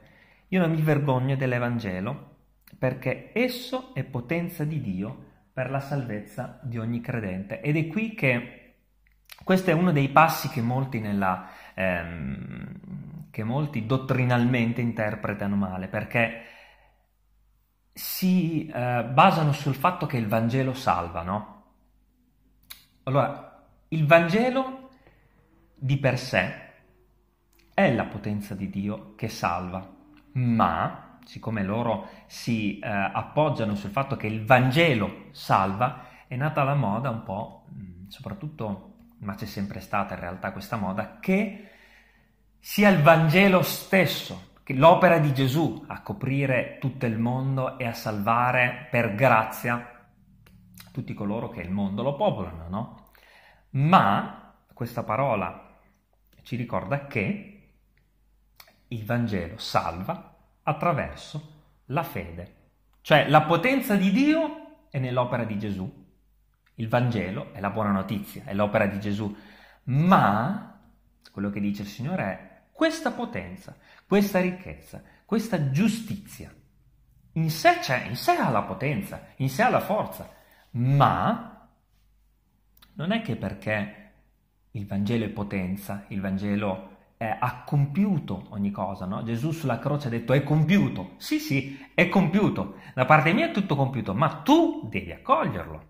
Io 0.50 0.60
non 0.60 0.72
mi 0.72 0.82
vergogno 0.82 1.38
dell'Evangelo 1.38 2.30
perché 2.78 3.32
esso 3.34 3.94
è 3.94 4.04
potenza 4.04 4.66
di 4.66 4.82
Dio 4.82 5.30
per 5.54 5.72
la 5.72 5.80
salvezza 5.80 6.60
di 6.62 6.78
ogni 6.78 7.00
credente. 7.00 7.62
Ed 7.62 7.78
è 7.78 7.88
qui 7.88 8.16
che 8.16 8.74
questo 9.46 9.70
è 9.70 9.74
uno 9.74 9.94
dei 9.94 10.10
passi 10.10 10.50
che 10.50 10.62
molti 10.62 11.00
nella, 11.00 11.48
ehm, 11.74 13.30
che 13.32 13.44
molti 13.46 13.86
dottrinalmente 13.86 14.82
interpretano 14.82 15.56
male, 15.56 15.88
perché 15.88 16.42
si 17.94 18.68
eh, 18.68 19.06
basano 19.06 19.54
sul 19.54 19.76
fatto 19.76 20.06
che 20.06 20.18
il 20.18 20.28
Vangelo 20.28 20.74
salva, 20.74 21.22
no? 21.22 21.64
Allora, 23.04 23.68
il 23.88 24.06
Vangelo 24.06 24.90
di 25.84 25.98
per 25.98 26.20
sé 26.20 26.70
è 27.74 27.92
la 27.92 28.06
potenza 28.06 28.54
di 28.54 28.70
Dio 28.70 29.16
che 29.16 29.28
salva, 29.28 29.84
ma 30.34 31.18
siccome 31.26 31.64
loro 31.64 32.08
si 32.28 32.78
eh, 32.78 32.88
appoggiano 32.88 33.74
sul 33.74 33.90
fatto 33.90 34.16
che 34.16 34.28
il 34.28 34.46
Vangelo 34.46 35.30
salva, 35.32 36.06
è 36.28 36.36
nata 36.36 36.64
la 36.64 36.76
moda 36.76 37.10
un 37.10 37.24
po', 37.24 37.66
soprattutto, 38.10 38.94
ma 39.20 39.34
c'è 39.34 39.48
sempre 39.48 39.80
stata 39.80 40.14
in 40.14 40.20
realtà 40.20 40.52
questa 40.52 40.76
moda, 40.76 41.18
che 41.20 41.70
sia 42.60 42.90
il 42.90 43.02
Vangelo 43.02 43.64
stesso 43.64 44.50
l'opera 44.76 45.18
di 45.18 45.34
Gesù 45.34 45.84
a 45.88 46.02
coprire 46.02 46.78
tutto 46.80 47.08
il 47.08 47.18
mondo 47.18 47.80
e 47.80 47.88
a 47.88 47.94
salvare 47.94 48.88
per 48.92 49.16
grazia 49.16 50.00
tutti 50.92 51.16
coloro 51.16 51.50
che 51.50 51.62
il 51.62 51.72
mondo 51.72 52.04
lo 52.04 52.16
popolano, 52.16 52.68
no? 52.70 53.10
Ma 53.72 54.54
questa 54.74 55.02
parola 55.02 55.70
ci 56.52 56.58
ricorda 56.58 57.08
che 57.08 57.70
il 58.90 59.06
Vangelo 59.06 59.58
salva 59.58 60.36
attraverso 60.64 61.60
la 61.86 62.04
fede, 62.04 62.56
cioè 63.00 63.30
la 63.30 63.44
potenza 63.44 63.96
di 63.96 64.12
Dio 64.12 64.88
è 64.90 65.00
nell'opera 65.00 65.46
di 65.46 65.58
Gesù. 65.58 65.90
Il 66.76 66.90
Vangelo 66.90 67.54
è 67.54 67.62
la 67.62 67.70
buona 67.70 67.92
notizia, 67.92 68.44
è 68.44 68.54
l'opera 68.54 68.86
di 68.88 69.00
Gesù, 69.00 69.34
ma 69.84 70.78
quello 71.32 71.50
che 71.50 71.62
dice 71.62 71.84
il 71.84 71.88
Signore 71.88 72.24
è 72.24 72.62
questa 72.74 73.12
potenza, 73.12 73.78
questa 74.06 74.42
ricchezza, 74.42 75.02
questa 75.24 75.72
giustizia. 75.72 76.54
In 77.34 77.50
sé 77.50 77.80
c'è, 77.80 78.08
in 78.08 78.18
sé 78.18 78.32
ha 78.32 78.50
la 78.50 78.64
potenza, 78.64 79.28
in 79.38 79.48
sé 79.48 79.62
ha 79.62 79.70
la 79.70 79.80
forza, 79.80 80.30
ma 80.72 81.70
non 82.96 83.14
è 83.14 83.22
che 83.22 83.38
perché 83.38 84.01
il 84.72 84.86
Vangelo 84.86 85.26
è 85.26 85.30
potenza, 85.30 86.06
il 86.08 86.22
Vangelo 86.22 86.90
è, 87.18 87.38
ha 87.40 87.64
compiuto 87.64 88.48
ogni 88.50 88.72
cosa, 88.72 89.06
no? 89.06 89.24
Gesù 89.24 89.52
sulla 89.52 89.80
croce 89.80 90.08
ha 90.08 90.10
detto 90.12 90.34
è 90.34 90.44
compiuto. 90.44 91.12
Sì, 91.18 91.40
sì, 91.40 91.80
è 91.94 92.08
compiuto. 92.10 92.76
Da 92.96 93.06
parte 93.06 93.34
mia 93.34 93.48
è 93.48 93.52
tutto 93.52 93.76
compiuto, 93.76 94.14
ma 94.14 94.42
tu 94.44 94.88
devi 94.90 95.12
accoglierlo. 95.12 95.90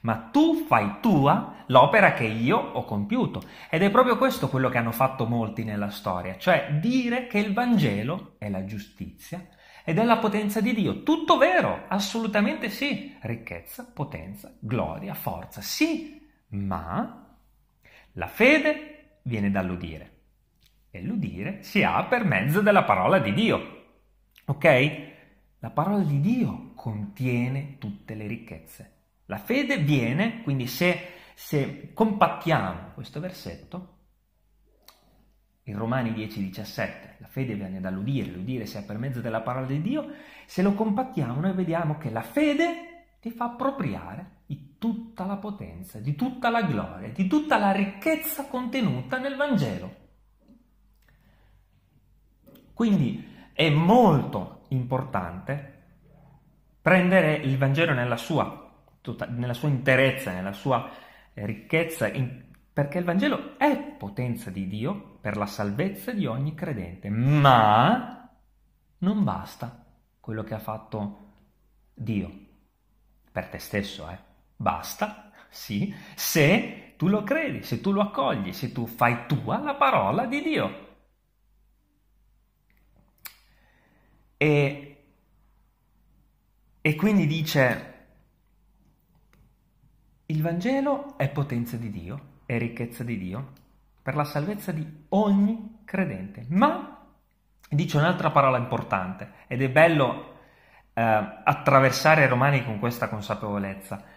Ma 0.00 0.16
tu 0.30 0.64
fai 0.66 0.96
tua 1.00 1.64
l'opera 1.66 2.12
che 2.12 2.24
io 2.24 2.58
ho 2.58 2.84
compiuto. 2.84 3.42
Ed 3.70 3.82
è 3.82 3.90
proprio 3.90 4.16
questo 4.16 4.48
quello 4.48 4.68
che 4.68 4.78
hanno 4.78 4.92
fatto 4.92 5.26
molti 5.26 5.64
nella 5.64 5.90
storia, 5.90 6.36
cioè 6.36 6.78
dire 6.80 7.26
che 7.26 7.38
il 7.38 7.52
Vangelo 7.52 8.34
è 8.38 8.48
la 8.48 8.64
giustizia 8.64 9.46
ed 9.84 9.98
è 9.98 10.04
la 10.04 10.18
potenza 10.18 10.60
di 10.60 10.74
Dio. 10.74 11.02
Tutto 11.02 11.38
vero, 11.38 11.84
assolutamente 11.88 12.70
sì. 12.70 13.16
Ricchezza, 13.20 13.90
potenza, 13.92 14.52
gloria, 14.58 15.14
forza, 15.14 15.60
sì, 15.60 16.20
ma 16.48 17.25
la 18.16 18.28
fede 18.28 19.18
viene 19.22 19.50
dall'udire 19.50 20.12
e 20.90 21.02
l'udire 21.02 21.62
si 21.62 21.82
ha 21.82 22.04
per 22.04 22.24
mezzo 22.24 22.62
della 22.62 22.84
parola 22.84 23.18
di 23.18 23.32
Dio. 23.34 23.84
Ok? 24.46 25.14
La 25.58 25.70
parola 25.70 26.02
di 26.02 26.20
Dio 26.20 26.72
contiene 26.74 27.76
tutte 27.78 28.14
le 28.14 28.26
ricchezze. 28.26 28.92
La 29.26 29.36
fede 29.36 29.78
viene, 29.78 30.42
quindi 30.42 30.66
se, 30.66 30.98
se 31.34 31.92
compattiamo 31.92 32.92
questo 32.94 33.20
versetto, 33.20 33.94
in 35.64 35.76
Romani 35.76 36.12
10:17, 36.12 37.16
la 37.18 37.26
fede 37.26 37.54
viene 37.54 37.80
dall'udire, 37.80 38.30
l'udire 38.30 38.64
si 38.64 38.78
ha 38.78 38.82
per 38.82 38.96
mezzo 38.96 39.20
della 39.20 39.40
parola 39.40 39.66
di 39.66 39.82
Dio, 39.82 40.08
se 40.46 40.62
lo 40.62 40.72
compattiamo 40.72 41.40
noi 41.40 41.52
vediamo 41.52 41.98
che 41.98 42.10
la 42.10 42.22
fede 42.22 43.16
ti 43.20 43.30
fa 43.30 43.46
appropriare 43.46 44.35
di 44.46 44.76
tutta 44.78 45.24
la 45.24 45.36
potenza, 45.36 45.98
di 45.98 46.14
tutta 46.14 46.48
la 46.50 46.62
gloria, 46.62 47.08
di 47.10 47.26
tutta 47.26 47.58
la 47.58 47.72
ricchezza 47.72 48.46
contenuta 48.46 49.18
nel 49.18 49.36
Vangelo. 49.36 50.04
Quindi 52.72 53.34
è 53.52 53.68
molto 53.70 54.66
importante 54.68 55.72
prendere 56.80 57.34
il 57.34 57.58
Vangelo 57.58 57.92
nella 57.94 58.16
sua, 58.16 58.70
nella 59.28 59.54
sua 59.54 59.68
interezza, 59.68 60.32
nella 60.32 60.52
sua 60.52 60.88
ricchezza, 61.32 62.06
in, 62.08 62.44
perché 62.72 62.98
il 62.98 63.04
Vangelo 63.04 63.58
è 63.58 63.76
potenza 63.76 64.50
di 64.50 64.68
Dio 64.68 65.18
per 65.20 65.36
la 65.36 65.46
salvezza 65.46 66.12
di 66.12 66.26
ogni 66.26 66.54
credente, 66.54 67.08
ma 67.08 68.30
non 68.98 69.24
basta 69.24 69.84
quello 70.20 70.44
che 70.44 70.54
ha 70.54 70.58
fatto 70.58 71.32
Dio 71.92 72.30
per 73.32 73.48
te 73.48 73.58
stesso, 73.58 74.08
eh. 74.08 74.25
Basta, 74.56 75.30
sì, 75.50 75.94
se 76.14 76.94
tu 76.96 77.08
lo 77.08 77.22
credi, 77.22 77.62
se 77.62 77.80
tu 77.80 77.92
lo 77.92 78.00
accogli, 78.00 78.52
se 78.52 78.72
tu 78.72 78.86
fai 78.86 79.26
tua 79.26 79.58
la 79.58 79.74
parola 79.74 80.26
di 80.26 80.42
Dio. 80.42 80.84
E, 84.38 85.04
e 86.80 86.94
quindi 86.94 87.26
dice, 87.26 87.94
il 90.26 90.42
Vangelo 90.42 91.16
è 91.18 91.28
potenza 91.28 91.76
di 91.76 91.90
Dio, 91.90 92.40
è 92.46 92.58
ricchezza 92.58 93.04
di 93.04 93.18
Dio, 93.18 93.52
per 94.02 94.14
la 94.14 94.24
salvezza 94.24 94.72
di 94.72 95.04
ogni 95.10 95.82
credente. 95.84 96.46
Ma 96.48 97.04
dice 97.68 97.96
un'altra 97.96 98.30
parola 98.30 98.56
importante 98.56 99.32
ed 99.48 99.60
è 99.60 99.68
bello 99.68 100.34
eh, 100.94 101.02
attraversare 101.02 102.24
i 102.24 102.28
Romani 102.28 102.64
con 102.64 102.78
questa 102.78 103.08
consapevolezza 103.08 104.14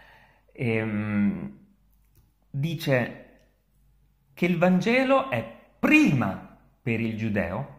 ehm, 0.60 1.58
dice 2.50 3.28
che 4.34 4.44
il 4.44 4.58
Vangelo 4.58 5.30
è 5.30 5.58
prima 5.78 6.58
per 6.82 7.00
il 7.00 7.16
giudeo 7.16 7.78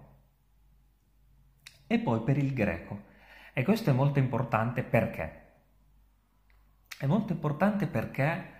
e 1.85 1.99
poi 1.99 2.21
per 2.21 2.37
il 2.37 2.53
greco. 2.53 3.09
E 3.53 3.63
questo 3.63 3.91
è 3.91 3.93
molto 3.93 4.17
importante 4.17 4.81
perché? 4.81 5.39
È 6.97 7.05
molto 7.05 7.33
importante 7.33 7.85
perché 7.85 8.59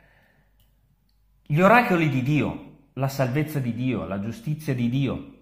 gli 1.41 1.60
oracoli 1.60 2.10
di 2.10 2.21
Dio, 2.21 2.89
la 2.93 3.07
salvezza 3.07 3.60
di 3.60 3.73
Dio, 3.73 4.05
la 4.05 4.19
giustizia 4.19 4.75
di 4.75 4.89
Dio, 4.89 5.39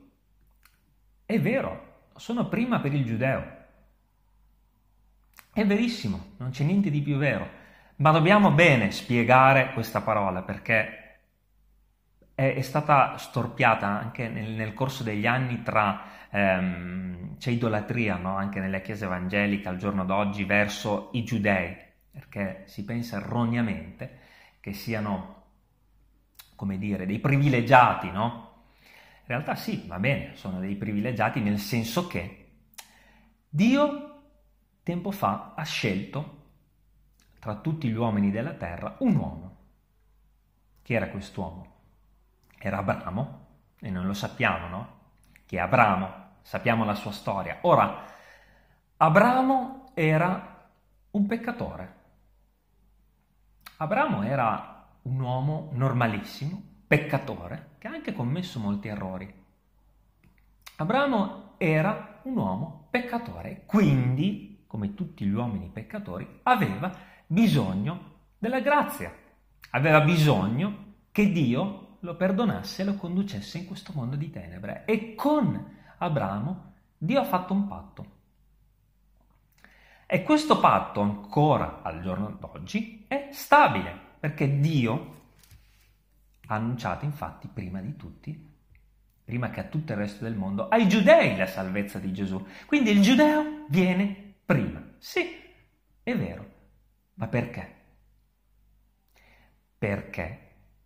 è 1.25 1.39
vero, 1.39 2.07
sono 2.15 2.47
prima 2.47 2.79
per 2.79 2.93
il 2.93 3.05
giudeo. 3.05 3.57
È 5.51 5.65
verissimo, 5.65 6.35
non 6.37 6.51
c'è 6.51 6.63
niente 6.63 6.89
di 6.89 7.01
più 7.01 7.17
vero. 7.17 7.58
Ma 7.99 8.11
dobbiamo 8.11 8.51
bene 8.51 8.91
spiegare 8.91 9.73
questa 9.73 9.99
parola 9.99 10.41
perché 10.41 11.19
è, 12.33 12.53
è 12.53 12.61
stata 12.61 13.17
storpiata 13.17 13.87
anche 13.87 14.29
nel, 14.29 14.51
nel, 14.51 14.73
corso 14.73 15.03
degli 15.03 15.25
anni 15.25 15.61
tra... 15.63 16.03
Ehm, 16.29 17.35
c'è 17.37 17.51
idolatria 17.51 18.15
no? 18.15 18.37
anche 18.37 18.61
nelle 18.61 18.81
chiese 18.81 19.03
evangeliche 19.03 19.67
al 19.67 19.75
giorno 19.75 20.05
d'oggi 20.05 20.45
verso 20.45 21.09
i 21.13 21.25
giudei, 21.25 21.75
perché 22.09 22.63
si 22.67 22.85
pensa 22.85 23.17
erroneamente 23.17 24.19
che 24.61 24.71
siano, 24.71 25.43
come 26.55 26.77
dire, 26.77 27.05
dei 27.05 27.19
privilegiati, 27.19 28.11
no? 28.11 28.63
In 29.19 29.25
realtà 29.25 29.55
sì, 29.55 29.83
va 29.87 29.99
bene, 29.99 30.35
sono 30.35 30.59
dei 30.59 30.75
privilegiati 30.75 31.41
nel 31.41 31.59
senso 31.59 32.07
che 32.07 32.47
Dio 33.49 34.21
tempo 34.83 35.11
fa 35.11 35.53
ha 35.55 35.63
scelto 35.63 36.38
tra 37.39 37.55
tutti 37.55 37.87
gli 37.87 37.95
uomini 37.95 38.31
della 38.31 38.53
terra 38.53 38.95
un 38.99 39.15
uomo. 39.15 39.57
Chi 40.81 40.93
era 40.93 41.09
quest'uomo? 41.09 41.65
Era 42.57 42.77
Abramo, 42.79 43.47
e 43.79 43.89
non 43.89 44.05
lo 44.05 44.13
sappiamo, 44.13 44.67
no? 44.67 44.97
Chi 45.45 45.55
è 45.55 45.59
Abramo? 45.59 46.27
Sappiamo 46.41 46.83
la 46.83 46.95
sua 46.95 47.11
storia. 47.11 47.59
Ora, 47.61 48.03
Abramo 48.97 49.91
era 49.93 50.69
un 51.11 51.25
peccatore. 51.25 51.95
Abramo 53.77 54.23
era 54.23 54.87
un 55.03 55.19
uomo 55.19 55.69
normalissimo, 55.73 56.61
peccatore, 56.85 57.75
che 57.77 57.87
ha 57.87 57.91
anche 57.91 58.13
commesso 58.13 58.59
molti 58.59 58.89
errori. 58.89 59.33
Abramo 60.75 61.53
era 61.57 62.19
un 62.23 62.35
uomo 62.35 62.87
peccatore, 62.89 63.63
quindi, 63.65 64.63
come 64.67 64.93
tutti 64.95 65.25
gli 65.25 65.31
uomini 65.31 65.69
peccatori, 65.69 66.41
aveva 66.43 66.91
bisogno 67.31 68.13
della 68.39 68.59
grazia, 68.59 69.13
aveva 69.71 70.01
bisogno 70.01 70.93
che 71.11 71.31
Dio 71.31 71.97
lo 71.99 72.15
perdonasse 72.15 72.81
e 72.81 72.85
lo 72.85 72.95
conducesse 72.95 73.59
in 73.59 73.65
questo 73.67 73.91
mondo 73.93 74.15
di 74.15 74.31
tenebre. 74.31 74.83
E 74.85 75.13
con 75.13 75.77
Abramo 75.99 76.73
Dio 76.97 77.19
ha 77.19 77.25
fatto 77.25 77.53
un 77.53 77.67
patto. 77.67 78.17
E 80.07 80.23
questo 80.23 80.59
patto 80.59 81.01
ancora 81.01 81.81
al 81.83 82.01
giorno 82.01 82.31
d'oggi 82.31 83.05
è 83.07 83.29
stabile, 83.31 83.95
perché 84.19 84.59
Dio 84.59 85.17
ha 86.47 86.55
annunciato 86.55 87.05
infatti 87.05 87.47
prima 87.47 87.79
di 87.79 87.95
tutti, 87.95 88.47
prima 89.23 89.51
che 89.51 89.59
a 89.59 89.65
tutto 89.65 89.91
il 89.91 89.99
resto 89.99 90.23
del 90.23 90.35
mondo, 90.35 90.67
ai 90.67 90.89
giudei 90.89 91.37
la 91.37 91.45
salvezza 91.45 91.99
di 91.99 92.11
Gesù. 92.11 92.43
Quindi 92.65 92.89
il 92.89 93.03
giudeo 93.03 93.65
viene 93.69 94.33
prima. 94.43 94.83
Sì, 94.97 95.21
è 96.01 96.17
vero, 96.17 96.48
ma 97.19 97.27
perché? 97.27 97.75
Perché 99.77 100.39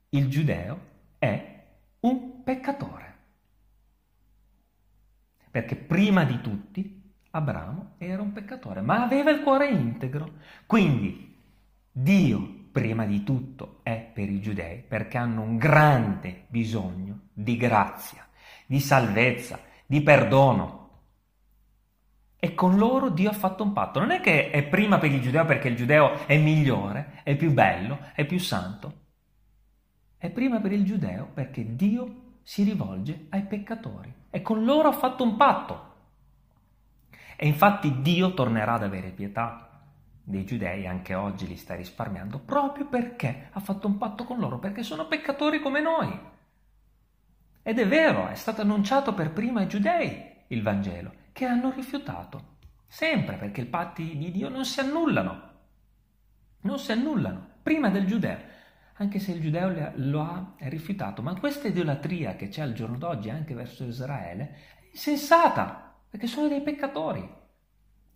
il 0.09 0.27
giudeo 0.29 0.79
è 1.19 1.63
un 1.99 2.41
peccatore. 2.43 3.17
Perché 5.51 5.75
prima 5.75 6.23
di 6.23 6.41
tutti 6.41 7.13
Abramo 7.29 7.93
era 7.99 8.23
un 8.23 8.31
peccatore, 8.31 8.81
ma 8.81 9.03
aveva 9.03 9.29
il 9.29 9.43
cuore 9.43 9.67
integro. 9.67 10.39
Quindi 10.65 11.37
Dio 11.91 12.61
prima 12.71 13.05
di 13.05 13.23
tutto 13.23 13.81
è 13.83 14.09
per 14.11 14.27
i 14.27 14.41
giudei 14.41 14.81
perché 14.81 15.19
hanno 15.19 15.43
un 15.43 15.57
grande 15.57 16.45
bisogno 16.47 17.27
di 17.31 17.57
grazia, 17.57 18.27
di 18.65 18.79
salvezza, 18.79 19.59
di 19.85 20.01
perdono. 20.01 20.82
E 22.43 22.55
con 22.55 22.75
loro 22.75 23.07
Dio 23.07 23.29
ha 23.29 23.33
fatto 23.33 23.63
un 23.63 23.71
patto. 23.71 23.99
Non 23.99 24.11
è 24.11 24.19
che 24.19 24.49
è 24.49 24.63
prima 24.63 24.97
per 24.97 25.09
il 25.09 25.21
giudeo 25.21 25.45
perché 25.45 25.69
il 25.69 25.77
giudeo 25.77 26.25
è 26.25 26.37
migliore, 26.37 27.21
è 27.23 27.37
più 27.37 27.53
bello, 27.53 27.99
è 28.13 28.25
più 28.25 28.37
santo. 28.37 29.03
È 30.17 30.29
prima 30.29 30.59
per 30.59 30.73
il 30.73 30.83
giudeo 30.83 31.29
perché 31.33 31.73
Dio 31.77 32.39
si 32.43 32.63
rivolge 32.63 33.27
ai 33.29 33.43
peccatori 33.43 34.13
e 34.29 34.41
con 34.41 34.65
loro 34.65 34.89
ha 34.89 34.91
fatto 34.91 35.23
un 35.23 35.37
patto. 35.37 35.93
E 37.37 37.47
infatti 37.47 38.01
Dio 38.01 38.33
tornerà 38.33 38.73
ad 38.73 38.83
avere 38.83 39.11
pietà 39.11 39.79
dei 40.21 40.43
giudei, 40.43 40.85
anche 40.85 41.13
oggi 41.13 41.47
li 41.47 41.55
sta 41.55 41.75
risparmiando, 41.75 42.39
proprio 42.39 42.87
perché 42.87 43.51
ha 43.53 43.61
fatto 43.61 43.87
un 43.87 43.97
patto 43.97 44.25
con 44.25 44.39
loro, 44.39 44.59
perché 44.59 44.83
sono 44.83 45.07
peccatori 45.07 45.61
come 45.61 45.79
noi. 45.79 46.19
Ed 47.61 47.79
è 47.79 47.87
vero, 47.87 48.27
è 48.27 48.35
stato 48.35 48.59
annunciato 48.59 49.13
per 49.13 49.31
prima 49.31 49.61
ai 49.61 49.67
giudei 49.69 50.31
il 50.47 50.61
Vangelo, 50.61 51.21
che 51.33 51.45
hanno 51.45 51.71
rifiutato. 51.71 52.51
Sempre 52.87 53.37
perché 53.37 53.61
i 53.61 53.65
patti 53.65 54.15
di 54.17 54.31
Dio 54.31 54.49
non 54.49 54.63
si 54.65 54.79
annullano. 54.79 55.51
Non 56.61 56.79
si 56.79 56.91
annullano. 56.91 57.55
Prima 57.63 57.89
del 57.89 58.05
giudeo. 58.05 58.51
Anche 58.97 59.19
se 59.19 59.31
il 59.31 59.41
giudeo 59.41 59.91
lo 59.95 60.21
ha 60.21 60.53
rifiutato. 60.59 61.23
Ma 61.23 61.37
questa 61.37 61.67
idolatria 61.67 62.35
che 62.35 62.49
c'è 62.49 62.61
al 62.61 62.73
giorno 62.73 62.97
d'oggi 62.97 63.31
anche 63.31 63.55
verso 63.55 63.83
Israele 63.83 64.43
è 64.75 64.89
insensata. 64.91 65.95
Perché 66.07 66.27
sono 66.27 66.47
dei 66.47 66.61
peccatori. 66.61 67.27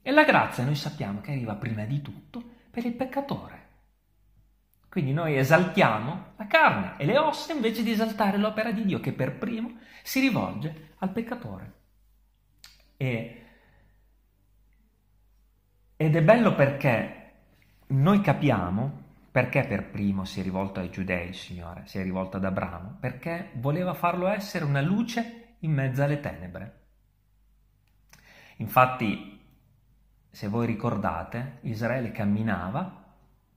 E 0.03 0.11
la 0.11 0.23
grazia 0.23 0.63
noi 0.63 0.75
sappiamo 0.75 1.19
che 1.19 1.31
arriva 1.31 1.55
prima 1.55 1.83
di 1.83 2.01
tutto 2.01 2.41
per 2.69 2.85
il 2.85 2.93
peccatore. 2.93 3.65
Quindi 4.87 5.11
noi 5.11 5.37
esaltiamo 5.37 6.33
la 6.37 6.47
carne 6.47 6.93
e 6.97 7.05
le 7.05 7.17
ossa 7.17 7.51
invece 7.51 7.83
di 7.83 7.91
esaltare 7.91 8.37
l'opera 8.37 8.71
di 8.71 8.85
Dio 8.85 8.99
che 8.99 9.11
per 9.11 9.37
primo 9.37 9.77
si 10.03 10.19
rivolge 10.19 10.93
al 10.99 11.11
peccatore. 11.11 11.76
E, 12.97 13.41
ed 15.95 16.15
è 16.15 16.23
bello 16.23 16.55
perché 16.55 17.31
noi 17.87 18.21
capiamo 18.21 19.05
perché 19.31 19.65
per 19.65 19.91
primo 19.91 20.25
si 20.25 20.39
è 20.39 20.43
rivolto 20.43 20.79
ai 20.79 20.89
giudei 20.89 21.27
il 21.27 21.35
Signore, 21.35 21.83
si 21.85 21.99
è 21.99 22.03
rivolto 22.03 22.37
ad 22.37 22.45
Abramo, 22.45 22.97
perché 22.99 23.51
voleva 23.53 23.93
farlo 23.93 24.27
essere 24.27 24.65
una 24.65 24.81
luce 24.81 25.55
in 25.59 25.71
mezzo 25.71 26.01
alle 26.01 26.19
tenebre. 26.19 26.79
Infatti 28.57 29.39
se 30.37 30.47
voi 30.47 30.65
ricordate, 30.65 31.59
Israele 31.61 32.11
camminava 32.11 33.05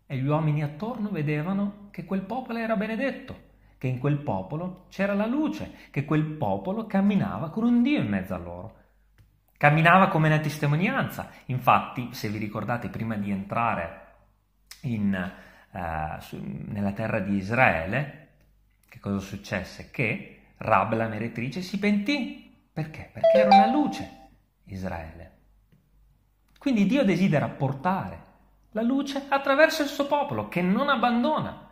e 0.07 0.17
gli 0.17 0.27
uomini 0.27 0.63
attorno 0.63 1.11
vedevano 1.11 1.89
che 1.91 2.05
quel 2.05 2.23
popolo 2.23 2.59
era 2.59 2.77
benedetto, 2.77 3.49
che 3.77 3.87
in 3.87 3.99
quel 3.99 4.19
popolo 4.19 4.87
c'era 4.89 5.15
la 5.15 5.27
luce, 5.27 5.73
che 5.91 6.05
quel 6.05 6.25
popolo 6.25 6.87
camminava 6.87 7.51
con 7.51 7.65
un 7.65 7.83
Dio 7.83 8.01
in 8.01 8.09
mezzo 8.09 8.35
a 8.35 8.39
loro. 8.39 8.75
Camminava 9.61 10.09
come 10.09 10.29
una 10.29 10.39
testimonianza. 10.39 11.29
Infatti, 11.47 12.15
se 12.15 12.31
vi 12.31 12.39
ricordate, 12.39 12.89
prima 12.89 13.17
di 13.17 13.31
entrare 13.31 14.07
in, 14.85 15.13
eh, 15.13 16.17
su, 16.21 16.41
nella 16.41 16.93
terra 16.93 17.19
di 17.19 17.35
Israele, 17.35 18.29
che 18.89 18.99
cosa 19.01 19.19
successe? 19.19 19.91
Che 19.91 20.45
Rab, 20.57 20.95
la 20.95 21.09
meretrice, 21.09 21.61
si 21.61 21.79
pentì. 21.79 22.51
Perché? 22.73 23.11
Perché 23.13 23.37
era 23.37 23.55
una 23.55 23.71
luce 23.71 24.29
Israele. 24.65 25.33
Quindi 26.59 26.87
Dio 26.87 27.05
desidera 27.05 27.47
portare 27.47 28.25
la 28.71 28.81
luce 28.81 29.27
attraverso 29.29 29.83
il 29.83 29.89
suo 29.89 30.07
popolo 30.07 30.49
che 30.49 30.63
non 30.63 30.89
abbandona. 30.89 31.69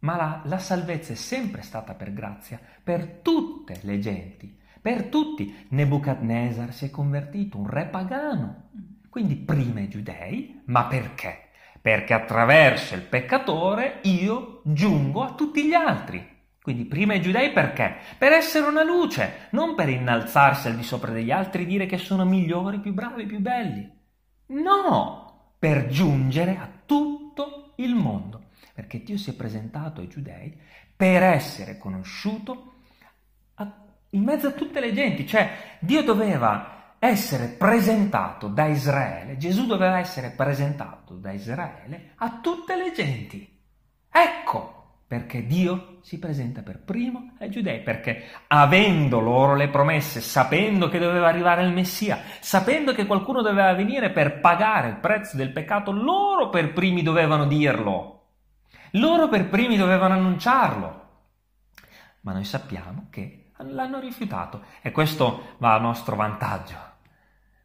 Ma 0.00 0.16
la, 0.16 0.42
la, 0.44 0.58
salvezza 0.58 1.14
è 1.14 1.16
sempre 1.16 1.62
stata 1.62 1.94
per 1.94 2.12
grazia, 2.12 2.60
per 2.82 3.06
tutte 3.22 3.80
le 3.84 3.98
genti, 3.98 4.60
per 4.82 5.04
tutti. 5.04 5.66
Nebuchadnezzar 5.68 6.74
si 6.74 6.86
è 6.86 6.90
convertito, 6.90 7.56
un 7.56 7.68
re 7.68 7.86
pagano. 7.86 8.70
Quindi 9.08 9.36
prima 9.36 9.80
i 9.80 9.88
giudei, 9.88 10.60
ma 10.66 10.86
perché? 10.86 11.50
Perché 11.80 12.12
attraverso 12.12 12.94
il 12.94 13.02
peccatore 13.02 14.00
io 14.02 14.60
giungo 14.64 15.22
a 15.22 15.34
tutti 15.34 15.64
gli 15.64 15.74
altri. 15.74 16.30
Quindi 16.60 16.84
prima 16.84 17.14
i 17.14 17.20
giudei 17.20 17.52
perché? 17.52 17.96
Per 18.18 18.32
essere 18.32 18.66
una 18.66 18.82
luce, 18.82 19.48
non 19.50 19.74
per 19.74 19.88
innalzarsi 19.88 20.68
al 20.68 20.76
di 20.76 20.82
sopra 20.82 21.12
degli 21.12 21.30
altri 21.30 21.62
e 21.62 21.66
dire 21.66 21.86
che 21.86 21.98
sono 21.98 22.24
migliori, 22.24 22.80
più 22.80 22.92
bravi, 22.92 23.26
più 23.26 23.40
belli. 23.40 23.88
No, 24.46 25.54
per 25.58 25.86
giungere 25.88 26.56
a 26.56 26.68
tutto 26.84 27.74
il 27.76 27.94
mondo. 27.94 28.50
Perché 28.74 29.02
Dio 29.02 29.18
si 29.18 29.30
è 29.30 29.34
presentato 29.34 30.00
ai 30.00 30.08
giudei 30.08 30.56
per 30.96 31.22
essere 31.22 31.78
conosciuto 31.78 32.72
in 34.14 34.22
mezzo 34.22 34.48
a 34.48 34.52
tutte 34.52 34.80
le 34.80 34.92
genti. 34.92 35.26
Cioè 35.26 35.76
Dio 35.80 36.02
doveva 36.02 36.94
essere 36.98 37.48
presentato 37.48 38.48
da 38.48 38.66
Israele, 38.66 39.36
Gesù 39.36 39.66
doveva 39.66 39.98
essere 39.98 40.30
presentato 40.30 41.14
da 41.14 41.32
Israele 41.32 42.12
a 42.16 42.38
tutte 42.40 42.76
le 42.76 42.92
genti. 42.92 43.60
Ecco 44.10 44.80
perché 45.12 45.44
Dio 45.44 45.98
si 46.00 46.18
presenta 46.18 46.62
per 46.62 46.82
primo 46.82 47.34
ai 47.38 47.50
giudei, 47.50 47.82
perché 47.82 48.28
avendo 48.46 49.20
loro 49.20 49.54
le 49.54 49.68
promesse, 49.68 50.22
sapendo 50.22 50.88
che 50.88 50.98
doveva 50.98 51.28
arrivare 51.28 51.64
il 51.64 51.72
Messia, 51.72 52.18
sapendo 52.40 52.94
che 52.94 53.04
qualcuno 53.04 53.42
doveva 53.42 53.74
venire 53.74 54.10
per 54.10 54.40
pagare 54.40 54.88
il 54.88 54.96
prezzo 54.96 55.36
del 55.36 55.52
peccato, 55.52 55.90
loro 55.92 56.48
per 56.48 56.72
primi 56.72 57.02
dovevano 57.02 57.46
dirlo, 57.46 58.28
loro 58.92 59.28
per 59.28 59.48
primi 59.48 59.76
dovevano 59.76 60.14
annunciarlo. 60.14 61.00
Ma 62.20 62.32
noi 62.32 62.44
sappiamo 62.44 63.08
che 63.10 63.41
l'hanno 63.62 64.00
rifiutato 64.00 64.64
e 64.80 64.90
questo 64.90 65.54
va 65.58 65.74
a 65.74 65.80
nostro 65.80 66.16
vantaggio, 66.16 66.76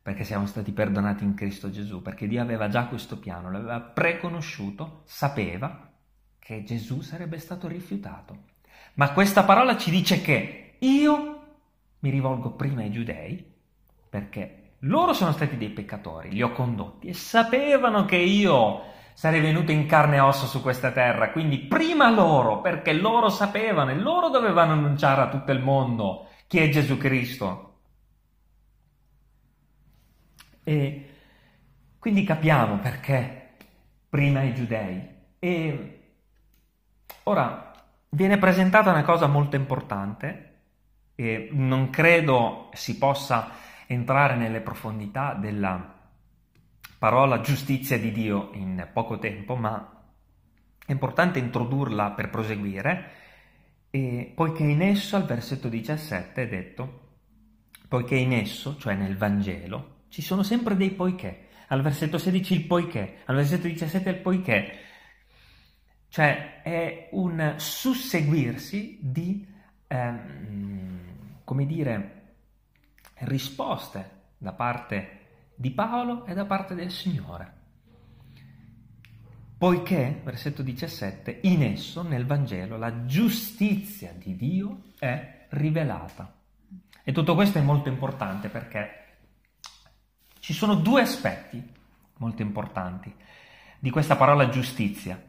perché 0.02 0.24
siamo 0.24 0.46
stati 0.46 0.72
perdonati 0.72 1.24
in 1.24 1.34
Cristo 1.34 1.70
Gesù, 1.70 2.02
perché 2.02 2.28
Dio 2.28 2.42
aveva 2.42 2.68
già 2.70 2.86
questo 2.86 3.20
piano, 3.20 3.52
l'aveva 3.52 3.80
preconosciuto, 3.82 5.02
sapeva 5.06 5.92
che 6.40 6.64
Gesù 6.64 7.02
sarebbe 7.02 7.40
stato 7.40 7.68
rifiutato. 7.68 8.46
Ma 8.94 9.12
questa 9.12 9.44
parola 9.44 9.78
ci 9.78 9.92
dice 9.92 10.22
che 10.22 10.76
io 10.80 11.42
mi 12.00 12.10
rivolgo 12.10 12.52
prima 12.52 12.82
ai 12.82 12.92
giudei 12.92 13.54
perché 14.10 14.76
loro 14.82 15.14
sono 15.14 15.32
stati 15.32 15.58
dei 15.58 15.70
peccatori, 15.70 16.30
li 16.30 16.42
ho 16.42 16.52
condotti 16.52 17.08
e 17.08 17.14
sapevano 17.14 18.06
che 18.06 18.18
io 18.18 18.96
sarei 19.18 19.42
venuto 19.42 19.72
in 19.72 19.88
carne 19.88 20.18
e 20.18 20.20
ossa 20.20 20.46
su 20.46 20.62
questa 20.62 20.92
terra, 20.92 21.32
quindi 21.32 21.58
prima 21.58 22.12
loro, 22.12 22.62
perché 22.62 22.94
loro 22.94 23.30
sapevano 23.30 23.90
e 23.90 23.96
loro 23.96 24.30
dovevano 24.30 24.74
annunciare 24.74 25.22
a 25.22 25.30
tutto 25.30 25.52
il 25.52 25.60
mondo 25.60 26.28
chi 26.46 26.60
è 26.60 26.70
Gesù 26.70 26.98
Cristo. 26.98 27.64
E 30.64 31.10
quindi 31.98 32.24
capiamo 32.24 32.78
perché 32.78 33.56
prima 34.10 34.44
i 34.44 34.54
giudei. 34.54 35.16
E 35.40 35.98
Ora, 37.28 37.74
viene 38.10 38.38
presentata 38.38 38.90
una 38.90 39.04
cosa 39.04 39.28
molto 39.28 39.58
importante 39.58 40.60
e 41.14 41.50
non 41.52 41.90
credo 41.90 42.70
si 42.74 42.98
possa 42.98 43.50
entrare 43.86 44.36
nelle 44.36 44.62
profondità 44.62 45.34
della 45.34 45.97
parola 46.98 47.42
giustizia 47.42 47.98
di 48.00 48.12
Dio 48.12 48.50
in 48.54 48.88
poco 48.92 49.20
tempo, 49.20 49.56
ma 49.56 50.04
è 50.86 50.92
importante 50.92 51.40
introdurla 51.40 52.12
per 52.12 52.30
proseguire, 52.30 53.12
e 53.90 54.32
poiché 54.34 54.64
in 54.64 54.82
esso, 54.82 55.16
al 55.16 55.26
versetto 55.26 55.70
17, 55.70 56.42
è 56.42 56.48
detto, 56.48 57.02
poiché 57.88 58.16
in 58.16 58.34
esso, 58.34 58.78
cioè 58.78 58.96
nel 58.96 59.18
Vangelo, 59.18 60.06
ci 60.10 60.22
sono 60.22 60.44
sempre 60.44 60.76
dei 60.76 60.92
poiché. 60.92 61.46
Al 61.70 61.82
versetto 61.82 62.18
16 62.18 62.54
il 62.54 62.66
poiché, 62.66 63.18
al 63.26 63.36
versetto 63.36 63.68
17 63.68 64.10
il 64.10 64.18
poiché. 64.18 64.78
Cioè 66.08 66.62
è 66.62 67.10
un 67.12 67.56
susseguirsi 67.58 69.00
di, 69.02 69.46
ehm, 69.88 71.00
come 71.44 71.66
dire, 71.66 72.34
risposte 73.20 74.12
da 74.38 74.54
parte 74.54 75.27
di 75.58 75.72
Paolo 75.72 76.26
e 76.26 76.34
da 76.36 76.46
parte 76.46 76.76
del 76.76 76.92
Signore. 76.92 77.56
Poiché, 79.58 80.22
versetto 80.24 80.62
17, 80.62 81.40
in 81.44 81.64
esso, 81.64 82.04
nel 82.04 82.28
Vangelo, 82.28 82.78
la 82.78 83.06
giustizia 83.06 84.14
di 84.14 84.36
Dio 84.36 84.82
è 85.00 85.48
rivelata. 85.50 86.32
E 87.04 87.12
tutto 87.12 87.34
questo 87.34 87.58
è 87.58 87.62
molto 87.62 87.90
importante 87.90 88.50
perché 88.50 89.06
ci 90.40 90.54
sono 90.54 90.76
due 90.76 91.02
aspetti 91.02 91.74
molto 92.18 92.44
importanti 92.44 93.12
di 93.80 93.90
questa 93.90 94.16
parola 94.16 94.48
giustizia. 94.50 95.20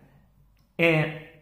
E, 0.74 1.40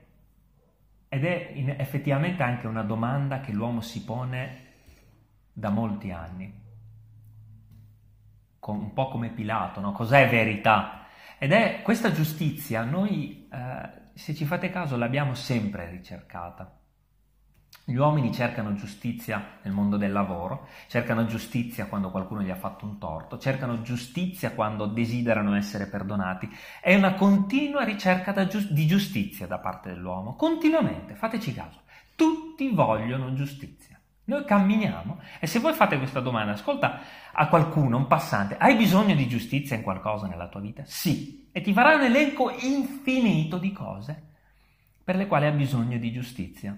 ed 1.09 1.25
è 1.25 1.77
effettivamente 1.79 2.44
anche 2.44 2.68
una 2.68 2.83
domanda 2.83 3.40
che 3.40 3.51
l'uomo 3.51 3.81
si 3.81 4.05
pone 4.05 4.64
da 5.53 5.70
molti 5.70 6.12
anni, 6.12 6.66
un 8.73 8.93
po' 8.93 9.09
come 9.09 9.31
Pilato, 9.31 9.81
no? 9.81 9.93
cos'è 9.93 10.29
verità? 10.29 11.07
Ed 11.39 11.53
è 11.53 11.83
questa 11.83 12.13
giustizia, 12.13 12.83
noi, 12.83 13.49
eh, 13.53 13.91
se 14.15 14.35
ci 14.35 14.45
fate 14.45 14.71
caso, 14.71 14.97
l'abbiamo 14.97 15.35
sempre 15.35 15.91
ricercata. 15.91 16.79
Gli 17.85 17.95
uomini 17.95 18.33
cercano 18.33 18.75
giustizia 18.75 19.59
nel 19.63 19.73
mondo 19.73 19.97
del 19.97 20.11
lavoro, 20.11 20.67
cercano 20.89 21.27
giustizia 21.27 21.87
quando 21.87 22.11
qualcuno 22.11 22.43
gli 22.43 22.51
ha 22.51 22.57
fatto 22.57 22.85
un 22.85 22.99
torto, 22.99 23.39
cercano 23.39 23.83
giustizia 23.83 24.53
quando 24.53 24.87
desiderano 24.87 25.55
essere 25.55 25.87
perdonati. 25.87 26.49
È 26.81 26.95
una 26.95 27.15
continua 27.15 27.85
ricerca 27.85 28.33
di 28.33 28.87
giustizia 28.87 29.47
da 29.47 29.59
parte 29.59 29.91
dell'uomo, 29.91 30.35
continuamente, 30.35 31.15
fateci 31.15 31.53
caso. 31.55 31.83
Tutti 32.17 32.71
vogliono 32.71 33.35
giustizia. 33.35 33.96
Noi 34.27 34.45
camminiamo 34.45 35.21
e 35.41 35.47
se 35.47 35.59
voi 35.59 35.73
fate 35.73 35.99
questa 35.99 36.21
domanda, 36.21 36.53
ascolta 36.53 37.01
a 37.33 37.49
qualcuno, 37.49 37.97
un 37.97 38.07
passante, 38.07 38.57
hai 38.57 38.77
bisogno 38.77 39.15
di 39.15 39.29
giustizia 39.29 39.77
in 39.77 39.83
qualcosa 39.83 40.27
nella 40.27 40.49
tua 40.49 40.61
vita? 40.61 40.83
Sì. 40.85 41.49
E 41.53 41.61
ti 41.61 41.73
farà 41.73 41.95
un 41.95 42.03
elenco 42.03 42.51
infinito 42.51 43.59
di 43.59 43.73
cose 43.73 44.23
per 45.03 45.17
le 45.17 45.27
quali 45.27 45.47
ha 45.47 45.53
bisogno 45.53 45.99
di 45.99 46.12
giustizia 46.12 46.77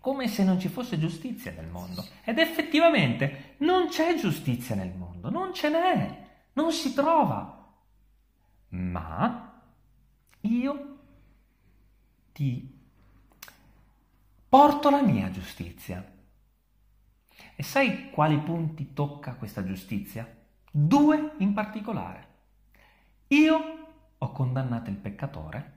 come 0.00 0.28
se 0.28 0.44
non 0.44 0.58
ci 0.58 0.68
fosse 0.68 0.98
giustizia 0.98 1.52
nel 1.52 1.66
mondo. 1.66 2.04
Ed 2.24 2.38
effettivamente 2.38 3.54
non 3.58 3.88
c'è 3.88 4.16
giustizia 4.16 4.74
nel 4.74 4.94
mondo, 4.94 5.30
non 5.30 5.52
ce 5.52 5.68
n'è, 5.68 6.26
non 6.54 6.72
si 6.72 6.94
trova. 6.94 7.72
Ma 8.70 9.62
io 10.40 10.98
ti 12.32 12.78
porto 14.48 14.90
la 14.90 15.02
mia 15.02 15.30
giustizia. 15.30 16.02
E 17.60 17.62
sai 17.62 18.08
quali 18.08 18.38
punti 18.38 18.94
tocca 18.94 19.34
questa 19.34 19.62
giustizia? 19.62 20.26
Due 20.70 21.32
in 21.40 21.52
particolare. 21.52 22.28
Io 23.26 23.60
ho 24.16 24.32
condannato 24.32 24.88
il 24.88 24.96
peccatore 24.96 25.72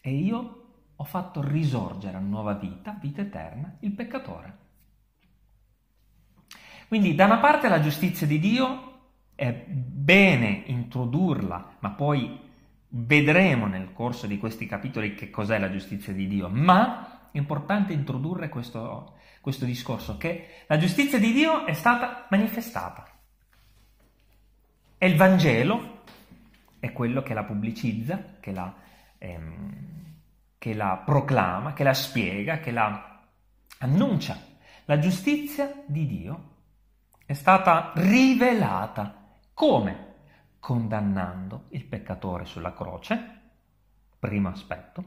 e 0.00 0.14
io 0.14 0.68
ho 0.96 1.04
fatto 1.04 1.42
risorgere 1.42 2.16
a 2.16 2.20
nuova 2.20 2.54
vita, 2.54 2.96
vita 2.98 3.20
eterna, 3.20 3.76
il 3.80 3.90
peccatore. 3.90 4.56
Quindi 6.88 7.14
da 7.14 7.26
una 7.26 7.36
parte 7.36 7.68
la 7.68 7.82
giustizia 7.82 8.26
di 8.26 8.38
Dio 8.38 9.00
è 9.34 9.52
bene 9.52 10.62
introdurla, 10.68 11.76
ma 11.80 11.90
poi 11.90 12.40
vedremo 12.88 13.66
nel 13.66 13.92
corso 13.92 14.26
di 14.26 14.38
questi 14.38 14.64
capitoli 14.64 15.14
che 15.14 15.28
cos'è 15.28 15.58
la 15.58 15.70
giustizia 15.70 16.14
di 16.14 16.28
Dio, 16.28 16.48
ma 16.48 17.28
è 17.30 17.36
importante 17.36 17.92
introdurre 17.92 18.48
questo, 18.48 19.15
questo 19.46 19.64
discorso, 19.64 20.16
che 20.16 20.64
la 20.66 20.76
giustizia 20.76 21.20
di 21.20 21.32
Dio 21.32 21.66
è 21.66 21.72
stata 21.72 22.26
manifestata. 22.30 23.08
E 24.98 25.06
il 25.06 25.14
Vangelo 25.14 26.02
è 26.80 26.90
quello 26.90 27.22
che 27.22 27.32
la 27.32 27.44
pubblicizza, 27.44 28.38
che 28.40 28.50
la... 28.50 28.74
Ehm, 29.18 29.94
che 30.58 30.74
la 30.74 31.00
proclama, 31.04 31.74
che 31.74 31.84
la 31.84 31.94
spiega, 31.94 32.58
che 32.58 32.72
la 32.72 33.22
annuncia. 33.78 34.36
La 34.86 34.98
giustizia 34.98 35.84
di 35.86 36.06
Dio 36.08 36.54
è 37.24 37.34
stata 37.34 37.92
rivelata 37.94 39.28
come? 39.54 40.14
Condannando 40.58 41.66
il 41.68 41.84
peccatore 41.84 42.46
sulla 42.46 42.74
croce, 42.74 43.40
primo 44.18 44.48
aspetto, 44.48 45.04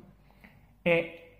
e 0.82 1.40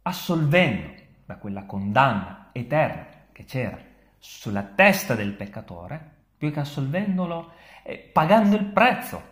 assolvendo 0.00 1.01
da 1.32 1.36
quella 1.38 1.64
condanna 1.64 2.50
eterna 2.52 3.06
che 3.32 3.44
c'era 3.44 3.78
sulla 4.18 4.62
testa 4.62 5.14
del 5.14 5.32
peccatore, 5.32 6.10
più 6.36 6.52
che 6.52 6.60
assolvendolo, 6.60 7.52
eh, 7.82 7.96
pagando 8.12 8.56
il 8.56 8.66
prezzo 8.66 9.30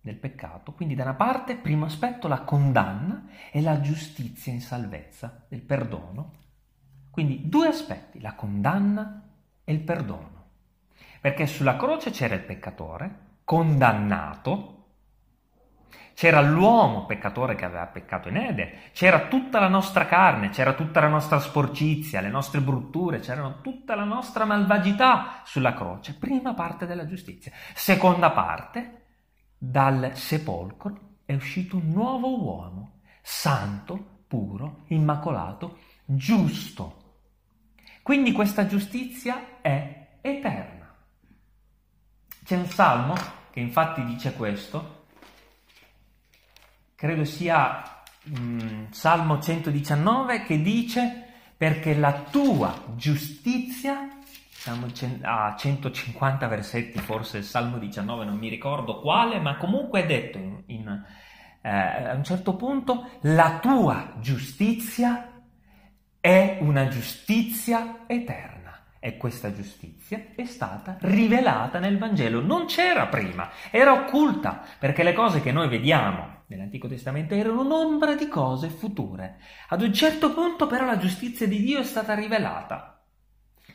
del 0.00 0.16
peccato. 0.16 0.72
Quindi 0.72 0.94
da 0.94 1.02
una 1.02 1.14
parte, 1.14 1.56
primo 1.56 1.86
aspetto, 1.86 2.28
la 2.28 2.42
condanna 2.42 3.26
e 3.50 3.60
la 3.60 3.80
giustizia 3.80 4.52
in 4.52 4.60
salvezza 4.60 5.44
del 5.48 5.60
perdono. 5.60 6.32
Quindi 7.10 7.48
due 7.48 7.68
aspetti, 7.68 8.20
la 8.20 8.34
condanna 8.34 9.22
e 9.64 9.72
il 9.72 9.80
perdono. 9.80 10.42
Perché 11.20 11.46
sulla 11.46 11.76
croce 11.76 12.10
c'era 12.10 12.34
il 12.34 12.42
peccatore, 12.42 13.18
condannato, 13.44 14.73
c'era 16.14 16.40
l'uomo 16.40 17.06
peccatore 17.06 17.56
che 17.56 17.64
aveva 17.64 17.86
peccato 17.86 18.28
in 18.28 18.36
Eden, 18.36 18.70
c'era 18.92 19.26
tutta 19.26 19.58
la 19.58 19.68
nostra 19.68 20.06
carne, 20.06 20.50
c'era 20.50 20.74
tutta 20.74 21.00
la 21.00 21.08
nostra 21.08 21.40
sporcizia, 21.40 22.20
le 22.20 22.28
nostre 22.28 22.60
brutture, 22.60 23.18
c'era 23.18 23.58
tutta 23.60 23.94
la 23.96 24.04
nostra 24.04 24.44
malvagità 24.44 25.42
sulla 25.44 25.74
croce. 25.74 26.14
Prima 26.14 26.54
parte 26.54 26.86
della 26.86 27.06
giustizia. 27.06 27.50
Seconda 27.74 28.30
parte, 28.30 29.02
dal 29.58 30.12
sepolcro 30.14 31.16
è 31.24 31.34
uscito 31.34 31.76
un 31.76 31.90
nuovo 31.90 32.40
uomo, 32.40 33.00
santo, 33.20 34.22
puro, 34.28 34.84
immacolato, 34.88 35.78
giusto. 36.04 37.02
Quindi 38.02 38.32
questa 38.32 38.66
giustizia 38.66 39.60
è 39.60 40.18
eterna. 40.20 40.94
C'è 42.44 42.56
un 42.56 42.66
salmo 42.66 43.14
che 43.50 43.60
infatti 43.60 44.04
dice 44.04 44.34
questo, 44.34 44.93
credo 47.04 47.24
sia 47.24 47.82
um, 48.34 48.90
Salmo 48.90 49.38
119, 49.38 50.42
che 50.44 50.62
dice 50.62 51.26
perché 51.54 51.94
la 51.94 52.24
tua 52.30 52.74
giustizia 52.96 54.08
siamo 54.48 54.86
a 55.20 55.54
150 55.54 56.48
versetti, 56.48 56.98
forse 57.00 57.36
il 57.38 57.44
Salmo 57.44 57.76
19, 57.76 58.24
non 58.24 58.38
mi 58.38 58.48
ricordo 58.48 59.00
quale, 59.00 59.38
ma 59.38 59.58
comunque 59.58 60.02
è 60.02 60.06
detto 60.06 60.38
in, 60.38 60.62
in, 60.64 61.04
eh, 61.60 61.68
a 61.70 62.14
un 62.14 62.24
certo 62.24 62.56
punto, 62.56 63.06
la 63.24 63.58
tua 63.60 64.14
giustizia 64.20 65.42
è 66.18 66.56
una 66.62 66.88
giustizia 66.88 68.04
eterna. 68.06 68.62
E 68.98 69.18
questa 69.18 69.52
giustizia 69.52 70.28
è 70.34 70.46
stata 70.46 70.96
rivelata 71.00 71.78
nel 71.78 71.98
Vangelo, 71.98 72.40
non 72.40 72.64
c'era 72.64 73.08
prima, 73.08 73.50
era 73.70 73.92
occulta, 73.92 74.62
perché 74.78 75.02
le 75.02 75.12
cose 75.12 75.42
che 75.42 75.52
noi 75.52 75.68
vediamo 75.68 76.33
nell'Antico 76.46 76.88
Testamento 76.88 77.34
erano 77.34 77.62
un'ombra 77.62 78.14
di 78.14 78.28
cose 78.28 78.68
future. 78.68 79.40
Ad 79.68 79.82
un 79.82 79.92
certo 79.92 80.32
punto 80.32 80.66
però 80.66 80.84
la 80.84 80.98
giustizia 80.98 81.46
di 81.46 81.60
Dio 81.60 81.80
è 81.80 81.84
stata 81.84 82.14
rivelata 82.14 83.02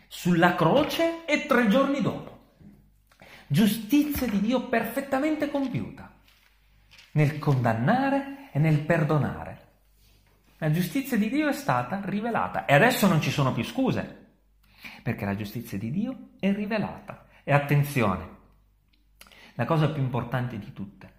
sulla 0.08 0.56
croce 0.56 1.26
e 1.26 1.46
tre 1.46 1.68
giorni 1.68 2.02
dopo. 2.02 2.38
Giustizia 3.48 4.28
di 4.28 4.40
Dio 4.42 4.68
perfettamente 4.68 5.50
compiuta 5.50 6.18
nel 7.14 7.40
condannare 7.40 8.50
e 8.52 8.60
nel 8.60 8.82
perdonare. 8.82 9.68
La 10.58 10.72
giustizia 10.72 11.18
di 11.18 11.30
Dio 11.30 11.48
è 11.48 11.54
stata 11.54 12.02
rivelata 12.04 12.66
e 12.66 12.74
adesso 12.74 13.08
non 13.08 13.22
ci 13.22 13.32
sono 13.32 13.54
più 13.54 13.64
scuse, 13.64 14.28
perché 15.02 15.26
la 15.26 15.36
giustizia 15.36 15.78
di 15.78 15.90
Dio 15.90 16.30
è 16.40 16.54
rivelata. 16.54 17.28
E 17.44 17.54
attenzione, 17.54 18.38
la 19.54 19.66
cosa 19.66 19.90
più 19.90 20.02
importante 20.02 20.60
di 20.60 20.72
tutte. 20.74 21.18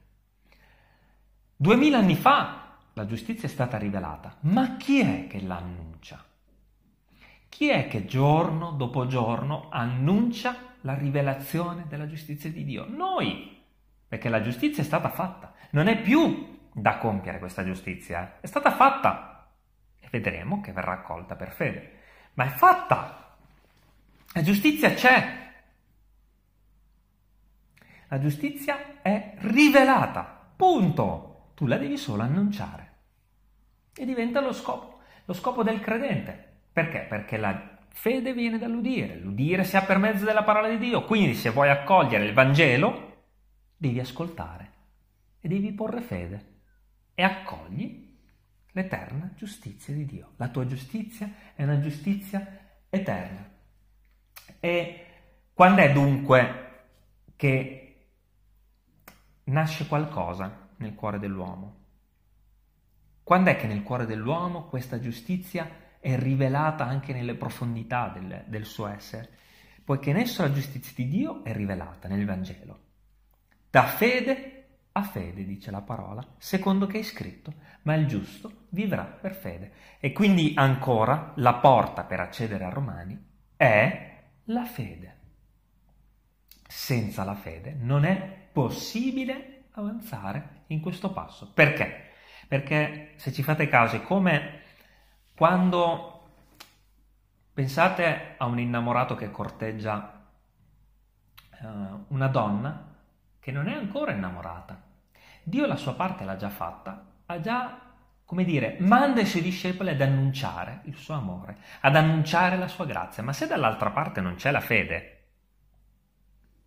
Duemila 1.62 1.98
anni 1.98 2.14
fa 2.16 2.78
la 2.94 3.04
giustizia 3.04 3.46
è 3.46 3.50
stata 3.50 3.76
rivelata, 3.76 4.34
ma 4.44 4.78
chi 4.78 5.00
è 5.00 5.26
che 5.26 5.42
l'annuncia? 5.42 6.24
Chi 7.50 7.68
è 7.68 7.86
che 7.86 8.06
giorno 8.06 8.70
dopo 8.70 9.06
giorno 9.06 9.68
annuncia 9.68 10.56
la 10.80 10.94
rivelazione 10.94 11.84
della 11.86 12.06
giustizia 12.06 12.50
di 12.50 12.64
Dio? 12.64 12.86
Noi, 12.88 13.62
perché 14.08 14.30
la 14.30 14.40
giustizia 14.40 14.82
è 14.82 14.86
stata 14.86 15.10
fatta. 15.10 15.52
Non 15.72 15.88
è 15.88 16.00
più 16.00 16.60
da 16.72 16.96
compiere 16.96 17.38
questa 17.38 17.62
giustizia, 17.62 18.22
eh. 18.22 18.40
è 18.40 18.46
stata 18.46 18.70
fatta. 18.70 19.50
E 20.00 20.08
vedremo 20.10 20.62
che 20.62 20.72
verrà 20.72 20.92
accolta 20.92 21.36
per 21.36 21.50
fede. 21.50 21.98
Ma 22.34 22.46
è 22.46 22.48
fatta. 22.48 23.36
La 24.32 24.40
giustizia 24.40 24.94
c'è. 24.94 25.52
La 28.08 28.18
giustizia 28.18 29.02
è 29.02 29.34
rivelata. 29.40 30.52
Punto. 30.56 31.29
Tu 31.60 31.66
la 31.66 31.76
devi 31.76 31.98
solo 31.98 32.22
annunciare. 32.22 32.92
E 33.94 34.06
diventa 34.06 34.40
lo 34.40 34.50
scopo, 34.50 35.00
lo 35.26 35.34
scopo 35.34 35.62
del 35.62 35.78
credente. 35.78 36.52
Perché? 36.72 37.00
Perché 37.00 37.36
la 37.36 37.76
fede 37.90 38.32
viene 38.32 38.56
dall'udire, 38.56 39.16
l'udire 39.16 39.64
si 39.64 39.76
ha 39.76 39.82
per 39.82 39.98
mezzo 39.98 40.24
della 40.24 40.42
parola 40.42 40.70
di 40.70 40.78
Dio, 40.78 41.04
quindi 41.04 41.34
se 41.34 41.50
vuoi 41.50 41.68
accogliere 41.68 42.24
il 42.24 42.32
Vangelo 42.32 43.24
devi 43.76 44.00
ascoltare 44.00 44.70
e 45.38 45.48
devi 45.48 45.70
porre 45.72 46.00
fede 46.00 46.46
e 47.14 47.22
accogli 47.24 48.08
l'eterna 48.70 49.30
giustizia 49.36 49.92
di 49.92 50.06
Dio. 50.06 50.30
La 50.36 50.48
tua 50.48 50.66
giustizia 50.66 51.30
è 51.54 51.62
una 51.62 51.78
giustizia 51.80 52.70
eterna. 52.88 53.50
E 54.58 55.06
quando 55.52 55.82
è 55.82 55.92
dunque 55.92 56.84
che 57.36 58.06
nasce 59.44 59.86
qualcosa 59.86 60.68
nel 60.80 60.94
cuore 60.94 61.18
dell'uomo? 61.18 61.78
Quando 63.22 63.50
è 63.50 63.56
che 63.56 63.66
nel 63.66 63.82
cuore 63.82 64.06
dell'uomo 64.06 64.64
questa 64.64 64.98
giustizia 64.98 65.68
è 66.00 66.18
rivelata 66.18 66.84
anche 66.84 67.12
nelle 67.12 67.36
profondità 67.36 68.08
del, 68.08 68.44
del 68.46 68.64
suo 68.64 68.88
essere, 68.88 69.28
poiché 69.84 70.10
in 70.10 70.16
esso 70.16 70.42
la 70.42 70.52
giustizia 70.52 70.92
di 70.96 71.08
Dio 71.08 71.44
è 71.44 71.52
rivelata 71.52 72.08
nel 72.08 72.24
Vangelo. 72.24 72.78
Da 73.70 73.84
fede 73.84 74.56
a 74.92 75.02
fede, 75.02 75.44
dice 75.44 75.70
la 75.70 75.82
parola, 75.82 76.26
secondo 76.38 76.86
che 76.86 76.98
è 76.98 77.02
scritto, 77.02 77.54
ma 77.82 77.94
il 77.94 78.06
giusto 78.06 78.66
vivrà 78.70 79.04
per 79.04 79.34
fede. 79.34 79.72
E 80.00 80.12
quindi 80.12 80.54
ancora 80.56 81.32
la 81.36 81.54
porta 81.54 82.02
per 82.02 82.18
accedere 82.20 82.64
a 82.64 82.70
Romani 82.70 83.16
è 83.56 84.22
la 84.44 84.64
fede. 84.64 85.18
Senza 86.66 87.22
la 87.24 87.34
fede 87.34 87.76
non 87.78 88.04
è 88.04 88.48
possibile 88.52 89.66
avanzare 89.72 90.58
in 90.70 90.80
questo 90.80 91.12
passo. 91.12 91.50
Perché? 91.52 92.10
Perché 92.48 93.12
se 93.16 93.32
ci 93.32 93.42
fate 93.42 93.68
caso 93.68 93.96
è 93.96 94.02
come 94.02 94.60
quando 95.34 96.32
pensate 97.52 98.34
a 98.36 98.46
un 98.46 98.58
innamorato 98.58 99.14
che 99.14 99.30
corteggia 99.30 100.28
uh, 101.60 102.04
una 102.08 102.28
donna 102.28 102.94
che 103.38 103.52
non 103.52 103.68
è 103.68 103.74
ancora 103.74 104.12
innamorata. 104.12 104.88
Dio 105.42 105.66
la 105.66 105.76
sua 105.76 105.94
parte 105.94 106.24
l'ha 106.24 106.36
già 106.36 106.50
fatta, 106.50 107.06
ha 107.26 107.40
già, 107.40 107.80
come 108.24 108.44
dire, 108.44 108.76
manda 108.80 109.20
i 109.20 109.26
suoi 109.26 109.42
discepoli 109.42 109.90
ad 109.90 110.00
annunciare 110.00 110.82
il 110.84 110.96
suo 110.96 111.14
amore, 111.14 111.58
ad 111.80 111.96
annunciare 111.96 112.56
la 112.56 112.68
sua 112.68 112.84
grazia, 112.84 113.22
ma 113.22 113.32
se 113.32 113.46
dall'altra 113.46 113.90
parte 113.90 114.20
non 114.20 114.34
c'è 114.34 114.50
la 114.50 114.60
fede, 114.60 115.16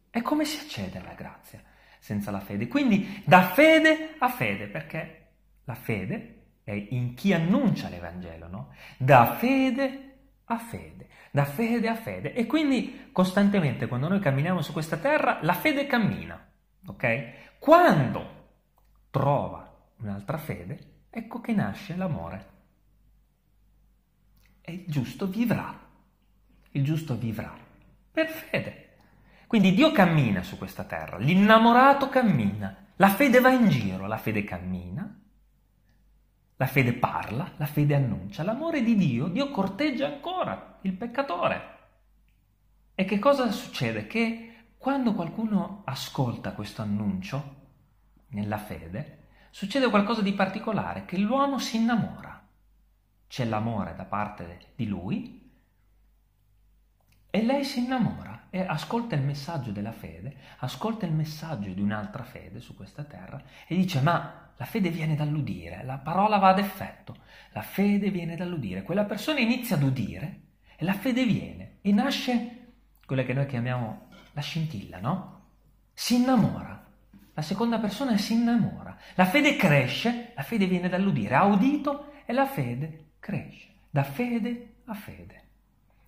e 0.09 0.21
come 0.21 0.45
si 0.45 0.59
accede 0.59 0.99
alla 0.99 1.13
grazia 1.13 1.61
senza 2.03 2.31
la 2.31 2.41
fede? 2.41 2.67
Quindi 2.67 3.23
da 3.23 3.43
fede 3.43 4.15
a 4.17 4.27
fede, 4.27 4.67
perché 4.67 5.27
la 5.63 5.73
fede 5.73 6.41
è 6.65 6.73
in 6.73 7.13
chi 7.13 7.31
annuncia 7.31 7.87
l'Evangelo, 7.87 8.49
no? 8.49 8.73
Da 8.97 9.35
fede 9.35 10.15
a 10.43 10.57
fede, 10.57 11.07
da 11.31 11.45
fede 11.45 11.87
a 11.87 11.95
fede. 11.95 12.33
E 12.33 12.45
quindi 12.45 13.07
costantemente 13.13 13.87
quando 13.87 14.09
noi 14.09 14.19
camminiamo 14.19 14.61
su 14.61 14.73
questa 14.73 14.97
terra, 14.97 15.39
la 15.43 15.53
fede 15.53 15.87
cammina. 15.87 16.45
Ok? 16.87 17.57
Quando 17.57 18.49
trova 19.09 19.73
un'altra 19.99 20.37
fede, 20.37 21.05
ecco 21.09 21.39
che 21.39 21.53
nasce 21.53 21.95
l'amore. 21.95 22.47
E 24.59 24.73
il 24.73 24.83
giusto 24.87 25.25
vivrà. 25.25 25.79
Il 26.71 26.83
giusto 26.83 27.15
vivrà 27.15 27.55
per 28.11 28.27
fede. 28.27 28.82
Quindi 29.53 29.75
Dio 29.75 29.91
cammina 29.91 30.41
su 30.41 30.57
questa 30.57 30.83
terra, 30.83 31.19
l'innamorato 31.19 32.09
cammina, 32.09 32.75
la 32.95 33.09
fede 33.09 33.39
va 33.39 33.51
in 33.51 33.69
giro, 33.69 34.07
la 34.07 34.17
fede 34.17 34.43
cammina, 34.43 35.21
la 36.55 36.65
fede 36.65 36.93
parla, 36.93 37.51
la 37.57 37.67
fede 37.67 37.93
annuncia, 37.93 38.41
l'amore 38.41 38.81
di 38.81 38.95
Dio, 38.95 39.27
Dio 39.27 39.51
corteggia 39.51 40.07
ancora 40.07 40.79
il 40.81 40.93
peccatore. 40.93 41.77
E 42.95 43.05
che 43.05 43.19
cosa 43.19 43.51
succede? 43.51 44.07
Che 44.07 44.71
quando 44.75 45.13
qualcuno 45.13 45.83
ascolta 45.85 46.53
questo 46.53 46.81
annuncio 46.81 47.55
nella 48.29 48.57
fede, 48.57 49.27
succede 49.51 49.87
qualcosa 49.91 50.23
di 50.23 50.33
particolare, 50.33 51.05
che 51.05 51.19
l'uomo 51.19 51.59
si 51.59 51.77
innamora. 51.77 52.43
C'è 53.27 53.45
l'amore 53.45 53.93
da 53.95 54.05
parte 54.05 54.71
di 54.73 54.87
lui 54.87 55.47
e 57.29 57.43
lei 57.43 57.63
si 57.63 57.83
innamora 57.83 58.42
e 58.55 58.63
ascolta 58.67 59.15
il 59.15 59.23
messaggio 59.23 59.71
della 59.71 59.91
fede, 59.91 60.35
ascolta 60.59 61.07
il 61.07 61.11
messaggio 61.11 61.71
di 61.71 61.81
un'altra 61.81 62.23
fede 62.23 62.59
su 62.59 62.75
questa 62.75 63.03
terra 63.03 63.41
e 63.65 63.75
dice 63.75 63.99
ma 63.99 64.51
la 64.55 64.65
fede 64.65 64.91
viene 64.91 65.15
dall'udire, 65.15 65.83
la 65.83 65.97
parola 65.97 66.37
va 66.37 66.49
ad 66.49 66.59
effetto, 66.59 67.15
la 67.53 67.63
fede 67.63 68.11
viene 68.11 68.35
dall'udire. 68.35 68.83
Quella 68.83 69.05
persona 69.05 69.39
inizia 69.39 69.75
ad 69.75 69.81
udire 69.81 70.41
e 70.75 70.85
la 70.85 70.93
fede 70.93 71.25
viene 71.25 71.77
e 71.81 71.91
nasce 71.93 72.73
quella 73.07 73.23
che 73.23 73.33
noi 73.33 73.47
chiamiamo 73.47 74.09
la 74.33 74.41
scintilla, 74.41 74.99
no? 74.99 75.45
Si 75.91 76.13
innamora. 76.13 76.85
La 77.33 77.41
seconda 77.41 77.79
persona 77.79 78.15
si 78.17 78.33
innamora. 78.33 78.95
La 79.15 79.25
fede 79.25 79.55
cresce, 79.55 80.33
la 80.35 80.43
fede 80.43 80.67
viene 80.67 80.89
dall'udire, 80.89 81.33
ha 81.33 81.45
udito 81.45 82.11
e 82.23 82.33
la 82.33 82.45
fede 82.45 83.13
cresce, 83.17 83.69
da 83.89 84.03
fede 84.03 84.73
a 84.85 84.93
fede. 84.93 85.41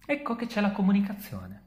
Ecco 0.06 0.36
che 0.36 0.46
c'è 0.46 0.62
la 0.62 0.70
comunicazione, 0.70 1.65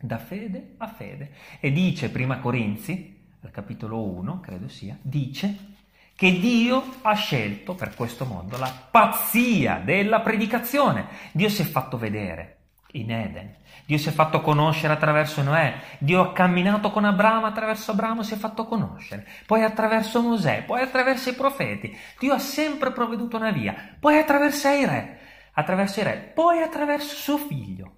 da 0.00 0.18
fede 0.18 0.74
a 0.78 0.88
fede. 0.88 1.32
E 1.60 1.72
dice 1.72 2.10
prima 2.10 2.38
Corinzi, 2.38 3.16
al 3.42 3.50
capitolo 3.50 4.02
1, 4.02 4.40
credo 4.40 4.68
sia, 4.68 4.96
dice 5.00 5.72
che 6.16 6.38
Dio 6.38 6.82
ha 7.02 7.14
scelto 7.14 7.74
per 7.74 7.94
questo 7.94 8.24
mondo 8.24 8.56
la 8.56 8.72
pazzia 8.90 9.80
della 9.84 10.20
predicazione. 10.20 11.06
Dio 11.32 11.48
si 11.48 11.62
è 11.62 11.64
fatto 11.64 11.98
vedere 11.98 12.56
in 12.92 13.10
Eden. 13.10 13.56
Dio 13.86 13.98
si 13.98 14.08
è 14.08 14.12
fatto 14.12 14.40
conoscere 14.40 14.94
attraverso 14.94 15.42
Noè, 15.42 15.74
Dio 15.98 16.22
ha 16.22 16.32
camminato 16.32 16.90
con 16.90 17.04
Abramo, 17.04 17.44
attraverso 17.44 17.90
Abramo 17.90 18.22
si 18.22 18.32
è 18.32 18.36
fatto 18.36 18.64
conoscere, 18.64 19.26
poi 19.44 19.62
attraverso 19.62 20.22
Mosè, 20.22 20.62
poi 20.64 20.80
attraverso 20.80 21.28
i 21.28 21.34
profeti. 21.34 21.94
Dio 22.18 22.32
ha 22.32 22.38
sempre 22.38 22.92
provveduto 22.92 23.36
una 23.36 23.50
via, 23.50 23.74
poi 24.00 24.18
attraverso 24.18 24.68
i 24.68 24.86
re, 24.86 25.18
attraverso 25.52 26.00
i 26.00 26.02
re, 26.04 26.32
poi 26.34 26.62
attraverso 26.62 27.14
suo 27.14 27.36
figlio. 27.36 27.93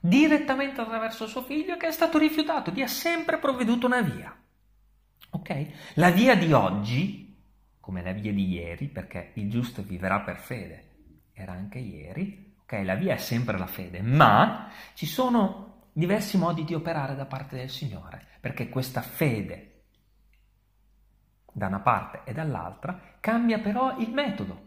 Direttamente 0.00 0.80
attraverso 0.80 1.26
suo 1.26 1.42
figlio 1.42 1.76
che 1.76 1.88
è 1.88 1.92
stato 1.92 2.18
rifiutato, 2.18 2.70
Dio 2.70 2.84
ha 2.84 2.88
sempre 2.88 3.38
provveduto 3.38 3.86
una 3.86 4.00
via. 4.00 4.36
Ok? 5.30 5.66
La 5.94 6.10
via 6.10 6.36
di 6.36 6.52
oggi, 6.52 7.36
come 7.80 8.02
la 8.02 8.12
via 8.12 8.32
di 8.32 8.48
ieri, 8.48 8.86
perché 8.86 9.32
il 9.34 9.50
giusto 9.50 9.82
vivrà 9.82 10.20
per 10.20 10.38
fede, 10.38 10.84
era 11.32 11.52
anche 11.52 11.78
ieri, 11.78 12.46
Ok, 12.66 12.82
la 12.82 12.96
via 12.96 13.14
è 13.14 13.18
sempre 13.18 13.56
la 13.58 13.68
fede, 13.68 14.02
ma 14.02 14.68
ci 14.94 15.06
sono 15.06 15.84
diversi 15.92 16.36
modi 16.36 16.64
di 16.64 16.74
operare 16.74 17.14
da 17.14 17.24
parte 17.24 17.56
del 17.56 17.70
Signore, 17.70 18.26
perché 18.40 18.68
questa 18.68 19.02
fede 19.02 19.84
da 21.52 21.68
una 21.68 21.78
parte 21.78 22.22
e 22.24 22.32
dall'altra 22.32 23.18
cambia 23.20 23.60
però 23.60 23.96
il 23.98 24.10
metodo. 24.10 24.64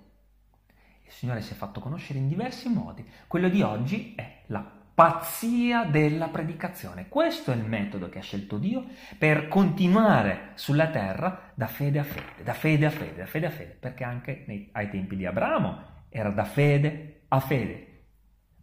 Il 1.03 1.11
Signore 1.11 1.41
si 1.41 1.51
è 1.51 1.55
fatto 1.57 1.81
conoscere 1.81 2.19
in 2.19 2.29
diversi 2.29 2.69
modi. 2.69 3.05
Quello 3.27 3.49
di 3.49 3.61
oggi 3.61 4.15
è 4.15 4.43
la 4.45 4.78
pazzia 4.99 5.85
della 5.85 6.27
predicazione. 6.27 7.07
Questo 7.07 7.53
è 7.53 7.55
il 7.55 7.63
metodo 7.63 8.09
che 8.09 8.19
ha 8.19 8.21
scelto 8.21 8.57
Dio 8.57 8.85
per 9.17 9.47
continuare 9.47 10.51
sulla 10.55 10.89
terra 10.89 11.53
da 11.53 11.67
fede 11.67 11.99
a 11.99 12.03
fede, 12.03 12.43
da 12.43 12.53
fede 12.53 12.85
a 12.85 12.89
fede, 12.89 13.15
da 13.15 13.25
fede 13.25 13.45
a 13.45 13.49
fede, 13.49 13.77
perché 13.79 14.03
anche 14.03 14.43
nei, 14.45 14.67
ai 14.73 14.89
tempi 14.89 15.15
di 15.15 15.25
Abramo 15.25 16.07
era 16.09 16.31
da 16.31 16.43
fede 16.43 17.21
a 17.29 17.39
fede, 17.39 18.07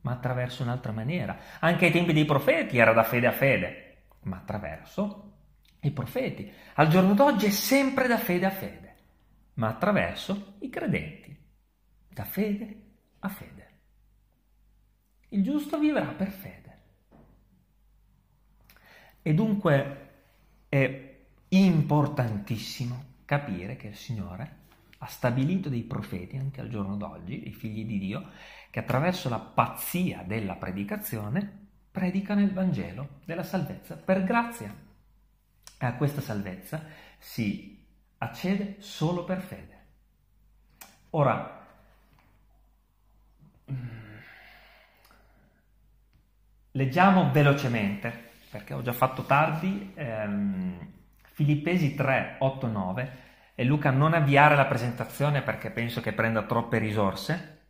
ma 0.03 0.13
attraverso 0.13 0.63
un'altra 0.63 0.93
maniera. 0.93 1.39
Anche 1.61 1.87
ai 1.87 1.91
tempi 1.91 2.13
dei 2.13 2.27
profeti 2.27 2.77
era 2.77 2.93
da 2.93 3.03
fede 3.03 3.29
a 3.29 3.33
fede, 3.33 4.03
ma 4.25 4.37
attraverso 4.37 5.33
i 5.81 5.91
profeti. 5.91 6.53
Al 6.75 6.89
giorno 6.89 7.15
d'oggi 7.15 7.47
è 7.47 7.51
sempre 7.51 8.07
da 8.09 8.19
fede 8.19 8.45
a 8.45 8.51
fede, 8.51 8.97
ma 9.55 9.69
attraverso 9.69 10.57
i 10.59 10.69
credenti, 10.69 11.35
da 12.11 12.25
fede 12.25 12.81
a 13.21 13.29
fede. 13.31 13.66
Il 15.29 15.43
giusto 15.43 15.79
vivrà 15.79 16.07
per 16.07 16.31
fede. 16.31 16.79
E 19.23 19.35
dunque 19.35 20.11
è 20.69 21.17
importantissimo 21.49 23.15
capire 23.25 23.77
che 23.77 23.89
il 23.89 23.97
Signore 23.97 24.65
ha 24.99 25.07
stabilito 25.07 25.69
dei 25.69 25.83
profeti 25.83 26.37
anche 26.37 26.61
al 26.61 26.69
giorno 26.69 26.97
d'oggi, 26.97 27.49
i 27.49 27.53
figli 27.53 27.85
di 27.85 27.99
Dio, 27.99 28.31
che 28.71 28.81
attraverso 28.81 29.29
la 29.29 29.39
pazzia 29.39 30.23
della 30.23 30.55
predicazione 30.55 31.65
predicano 31.91 32.41
il 32.41 32.53
Vangelo 32.53 33.21
della 33.25 33.43
salvezza 33.43 33.97
per 33.97 34.23
grazia. 34.25 34.75
E 35.79 35.87
a 35.87 35.95
questa 35.97 36.21
salvezza 36.21 36.85
si 37.19 37.85
accede 38.19 38.77
solo 38.79 39.25
per 39.25 39.41
fede. 39.41 39.75
Ora, 41.11 41.67
leggiamo 46.77 47.31
velocemente, 47.31 48.31
perché 48.51 48.75
ho 48.75 48.83
già 48.83 48.93
fatto 48.93 49.23
tardi, 49.23 49.93
ehm, 49.95 50.93
Filippesi 51.33 51.95
3, 51.95 52.37
8, 52.39 52.67
9, 52.67 53.25
e 53.55 53.65
Luca 53.65 53.91
non 53.91 54.13
avviare 54.13 54.55
la 54.55 54.67
presentazione 54.67 55.43
perché 55.43 55.71
penso 55.71 56.01
che 56.01 56.13
prenda 56.13 56.43
troppe 56.43 56.79
risorse. 56.79 57.65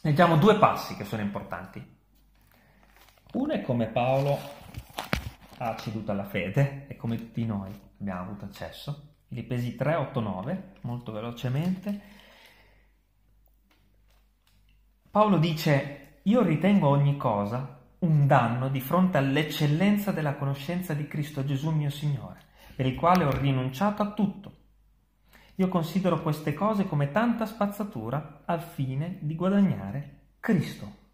Leggiamo 0.00 0.36
due 0.36 0.56
passi 0.58 0.96
che 0.96 1.04
sono 1.04 1.22
importanti. 1.22 1.94
Uno 3.32 3.52
è 3.52 3.60
come 3.60 3.86
Paolo 3.86 4.38
ha 5.58 5.76
ceduto 5.76 6.10
alla 6.10 6.24
fede 6.24 6.86
e 6.88 6.96
come 6.96 7.16
tutti 7.16 7.44
noi 7.44 7.70
abbiamo 8.00 8.22
avuto 8.22 8.46
accesso. 8.46 9.16
Filippesi 9.28 9.76
3, 9.76 9.94
8, 9.94 10.20
9, 10.20 10.72
molto 10.82 11.12
velocemente. 11.12 12.00
Paolo 15.10 15.36
dice, 15.36 16.20
io 16.22 16.42
ritengo 16.42 16.88
ogni 16.88 17.16
cosa 17.16 17.75
un 18.00 18.26
danno 18.26 18.68
di 18.68 18.80
fronte 18.80 19.18
all'eccellenza 19.18 20.12
della 20.12 20.34
conoscenza 20.34 20.94
di 20.94 21.06
Cristo 21.06 21.44
Gesù 21.44 21.70
mio 21.70 21.90
Signore, 21.90 22.40
per 22.74 22.86
il 22.86 22.94
quale 22.94 23.24
ho 23.24 23.30
rinunciato 23.30 24.02
a 24.02 24.12
tutto. 24.12 24.54
Io 25.56 25.68
considero 25.68 26.20
queste 26.20 26.52
cose 26.52 26.86
come 26.86 27.10
tanta 27.10 27.46
spazzatura 27.46 28.42
al 28.44 28.60
fine 28.60 29.18
di 29.20 29.34
guadagnare 29.34 30.18
Cristo. 30.38 31.04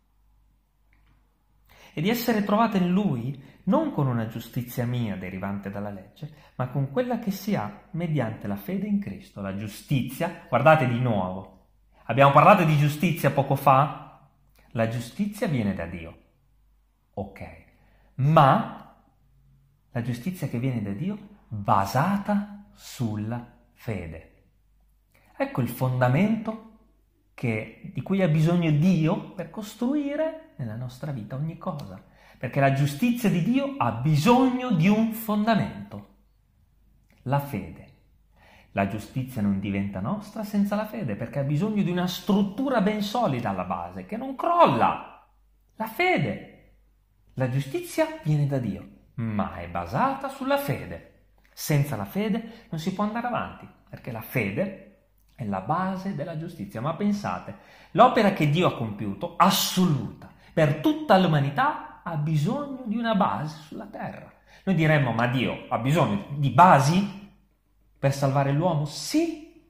E 1.94 2.00
di 2.00 2.08
essere 2.08 2.42
trovata 2.42 2.76
in 2.76 2.90
Lui 2.90 3.40
non 3.64 3.92
con 3.92 4.08
una 4.08 4.26
giustizia 4.26 4.84
mia 4.84 5.14
derivante 5.16 5.70
dalla 5.70 5.90
legge, 5.90 6.34
ma 6.56 6.68
con 6.68 6.90
quella 6.90 7.18
che 7.18 7.30
si 7.30 7.54
ha 7.54 7.82
mediante 7.92 8.48
la 8.48 8.56
fede 8.56 8.86
in 8.86 8.98
Cristo. 8.98 9.40
La 9.40 9.54
giustizia, 9.54 10.46
guardate 10.48 10.88
di 10.88 10.98
nuovo, 10.98 11.68
abbiamo 12.06 12.32
parlato 12.32 12.64
di 12.64 12.76
giustizia 12.76 13.30
poco 13.30 13.54
fa, 13.54 14.28
la 14.70 14.88
giustizia 14.88 15.46
viene 15.46 15.74
da 15.74 15.86
Dio, 15.86 16.21
ok, 17.14 17.64
ma 18.16 18.96
la 19.90 20.02
giustizia 20.02 20.48
che 20.48 20.58
viene 20.58 20.82
da 20.82 20.92
Dio 20.92 21.18
basata 21.48 22.64
sulla 22.74 23.44
fede. 23.72 24.30
Ecco 25.36 25.60
il 25.60 25.68
fondamento 25.68 26.70
che, 27.34 27.90
di 27.92 28.02
cui 28.02 28.22
ha 28.22 28.28
bisogno 28.28 28.70
Dio 28.70 29.32
per 29.32 29.50
costruire 29.50 30.52
nella 30.56 30.76
nostra 30.76 31.12
vita 31.12 31.36
ogni 31.36 31.58
cosa 31.58 32.10
perché 32.42 32.58
la 32.58 32.72
giustizia 32.72 33.30
di 33.30 33.40
Dio 33.44 33.76
ha 33.78 33.92
bisogno 33.92 34.72
di 34.72 34.88
un 34.88 35.12
fondamento, 35.12 36.08
la 37.22 37.38
fede. 37.38 37.90
La 38.72 38.88
giustizia 38.88 39.40
non 39.40 39.60
diventa 39.60 40.00
nostra 40.00 40.42
senza 40.42 40.74
la 40.74 40.84
fede, 40.84 41.14
perché 41.14 41.38
ha 41.38 41.44
bisogno 41.44 41.84
di 41.84 41.90
una 41.92 42.08
struttura 42.08 42.80
ben 42.80 43.00
solida 43.00 43.50
alla 43.50 43.62
base, 43.62 44.06
che 44.06 44.16
non 44.16 44.34
crolla. 44.34 45.24
La 45.76 45.86
fede. 45.86 46.51
La 47.42 47.50
giustizia 47.50 48.20
viene 48.22 48.46
da 48.46 48.58
Dio, 48.58 48.88
ma 49.14 49.56
è 49.56 49.66
basata 49.66 50.28
sulla 50.28 50.58
fede. 50.58 51.24
Senza 51.52 51.96
la 51.96 52.04
fede 52.04 52.66
non 52.70 52.78
si 52.78 52.94
può 52.94 53.02
andare 53.02 53.26
avanti, 53.26 53.68
perché 53.90 54.12
la 54.12 54.20
fede 54.20 55.08
è 55.34 55.44
la 55.44 55.60
base 55.60 56.14
della 56.14 56.38
giustizia. 56.38 56.80
Ma 56.80 56.94
pensate, 56.94 57.56
l'opera 57.92 58.32
che 58.32 58.48
Dio 58.48 58.68
ha 58.68 58.76
compiuto, 58.76 59.34
assoluta, 59.36 60.30
per 60.52 60.76
tutta 60.76 61.18
l'umanità, 61.18 62.02
ha 62.04 62.14
bisogno 62.14 62.84
di 62.86 62.96
una 62.96 63.16
base 63.16 63.60
sulla 63.62 63.86
terra. 63.86 64.32
Noi 64.62 64.76
diremmo, 64.76 65.10
ma 65.10 65.26
Dio 65.26 65.66
ha 65.68 65.78
bisogno 65.78 66.26
di 66.36 66.50
basi 66.50 67.28
per 67.98 68.12
salvare 68.12 68.52
l'uomo? 68.52 68.84
Sì, 68.84 69.68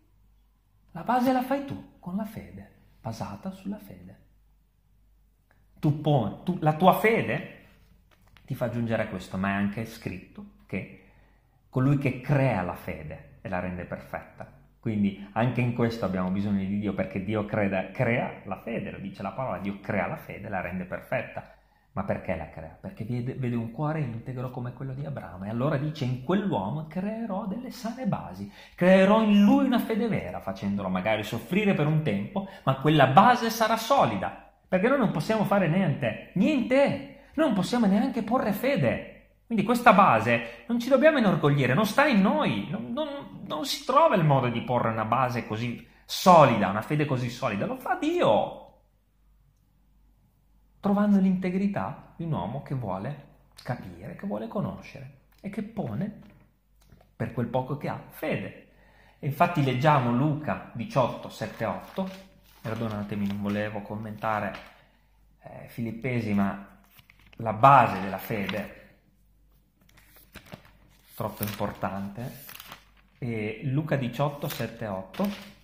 la 0.91 1.05
base 1.05 1.33
la 1.33 1.43
fai 1.43 1.65
tu 1.65 1.95
con 1.99 2.17
la 2.17 2.27
fede, 2.27 2.71
basata 3.01 3.51
sulla 3.51 3.79
fede. 3.79 4.21
Tu 5.79 6.03
tu, 6.03 6.59
la 6.61 6.75
tua 6.75 6.93
fede 6.93 7.61
ti 8.53 8.59
fa 8.59 8.69
giungere 8.69 9.05
a 9.05 9.07
questo, 9.09 9.39
ma 9.39 9.49
è 9.49 9.53
anche 9.53 9.87
scritto 9.87 10.45
che 10.67 11.05
colui 11.71 11.97
che 11.97 12.21
crea 12.21 12.61
la 12.61 12.75
fede 12.75 13.39
e 13.41 13.49
la 13.49 13.61
rende 13.61 13.85
perfetta. 13.85 14.47
Quindi 14.79 15.27
anche 15.33 15.63
in 15.63 15.75
questo 15.75 16.05
abbiamo 16.05 16.29
bisogno 16.29 16.59
di 16.59 16.79
Dio 16.79 16.93
perché 16.93 17.25
Dio 17.25 17.47
creda, 17.47 17.91
crea 17.93 18.43
la 18.45 18.61
fede, 18.61 18.91
lo 18.91 18.99
dice 18.99 19.23
la 19.23 19.31
parola, 19.31 19.57
Dio 19.57 19.79
crea 19.81 20.07
la 20.07 20.17
fede 20.17 20.49
e 20.49 20.51
la 20.51 20.61
rende 20.61 20.85
perfetta. 20.85 21.55
Ma 21.93 22.05
perché 22.05 22.37
la 22.37 22.51
crea? 22.51 22.77
Perché 22.79 23.05
vede, 23.05 23.35
vede, 23.35 23.57
un 23.57 23.71
cuore 23.71 24.01
integro 24.01 24.51
come 24.51 24.75
quello 24.75 24.93
di 24.93 25.05
Abramo 25.07 25.45
e 25.45 25.49
allora 25.49 25.77
dice 25.77 26.05
in 26.05 26.23
quell'uomo 26.25 26.87
creerò 26.89 27.47
delle 27.47 27.71
sane 27.71 28.07
basi, 28.07 28.51
creerò 28.75 29.23
in 29.23 29.43
lui 29.43 29.65
una 29.65 29.79
fede 29.79 30.09
vera, 30.09 30.41
facendolo 30.41 30.89
magari 30.89 31.23
soffrire 31.23 31.73
per 31.75 31.87
un 31.87 32.03
tempo, 32.03 32.49
ma 32.65 32.77
quella 32.77 33.07
base 33.09 33.51
sarà 33.51 33.77
solida, 33.77 34.51
perché 34.69 34.89
noi 34.89 34.99
non 34.99 35.11
possiamo 35.11 35.45
fare 35.45 35.69
niente, 35.69 36.31
niente, 36.35 37.12
non 37.35 37.55
possiamo 37.55 37.87
neanche 37.87 38.23
porre 38.23 38.53
fede. 38.53 39.09
Quindi 39.47 39.65
questa 39.65 39.93
base 39.93 40.65
non 40.67 40.81
ci 40.81 40.89
dobbiamo 40.89 41.19
inorgogliere, 41.19 41.75
non 41.75 41.87
sta 41.87 42.07
in 42.07 42.23
noi, 42.23 42.69
non, 42.71 42.93
non, 42.93 43.43
non 43.47 43.67
si 43.67 43.85
trova 43.85 44.15
il 44.15 44.25
modo 44.25 44.49
di 44.49 44.63
porre 44.63 44.89
una 44.91 45.05
base 45.05 45.47
così 45.47 45.87
solida, 46.05 46.69
una 46.69 46.81
fede 46.81 47.05
così 47.05 47.29
solida, 47.29 47.67
lo 47.67 47.77
fa 47.77 47.97
Dio 47.97 48.63
trovando 50.83 51.21
l'integrità 51.21 52.13
di 52.17 52.25
un 52.25 52.33
uomo 52.33 52.63
che 52.63 52.75
vuole 52.75 53.27
capire, 53.63 54.17
che 54.17 54.27
vuole 54.27 54.49
conoscere 54.49 55.21
e 55.41 55.49
che 55.49 55.63
pone, 55.63 56.23
per 57.15 57.33
quel 57.33 57.47
poco 57.47 57.77
che 57.77 57.87
ha, 57.87 58.03
fede. 58.09 58.67
E 59.21 59.29
infatti 59.29 59.63
leggiamo 59.63 60.11
Luca 60.11 60.73
18, 60.75 61.29
7, 61.29 61.65
8, 61.65 62.11
perdonatemi, 62.63 63.29
non 63.29 63.41
volevo 63.41 63.81
commentare 63.83 64.53
eh, 65.45 65.69
Filippesi, 65.69 66.35
ma 66.35 66.72
la 67.37 67.53
base 67.53 68.01
della 68.01 68.19
fede 68.19 68.81
troppo 71.15 71.43
importante. 71.45 72.51
E 73.19 73.61
Luca 73.65 73.95
18, 73.95 74.49
7, 74.49 74.87
8 74.87 75.61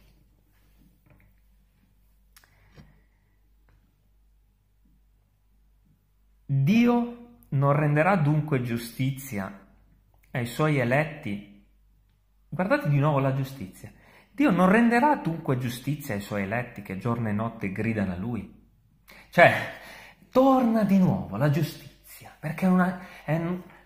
Dio 6.50 7.40
non 7.50 7.72
renderà 7.72 8.16
dunque 8.16 8.62
giustizia 8.62 9.66
ai 10.30 10.46
suoi 10.46 10.78
eletti. 10.78 11.66
Guardate 12.48 12.88
di 12.88 12.98
nuovo 12.98 13.18
la 13.18 13.34
giustizia. 13.34 13.92
Dio 14.30 14.50
non 14.50 14.70
renderà 14.70 15.16
dunque 15.16 15.58
giustizia 15.58 16.14
ai 16.14 16.22
suoi 16.22 16.44
eletti 16.44 16.80
che 16.80 16.96
giorno 16.96 17.28
e 17.28 17.32
notte 17.32 17.70
gridano 17.70 18.12
a 18.12 18.16
lui. 18.16 18.66
Cioè, 19.28 19.52
torna 20.38 20.84
di 20.84 20.98
nuovo 20.98 21.36
la 21.36 21.50
giustizia, 21.50 22.30
perché 22.38 22.66
è, 22.66 22.68
una, 22.68 23.00
è 23.24 23.42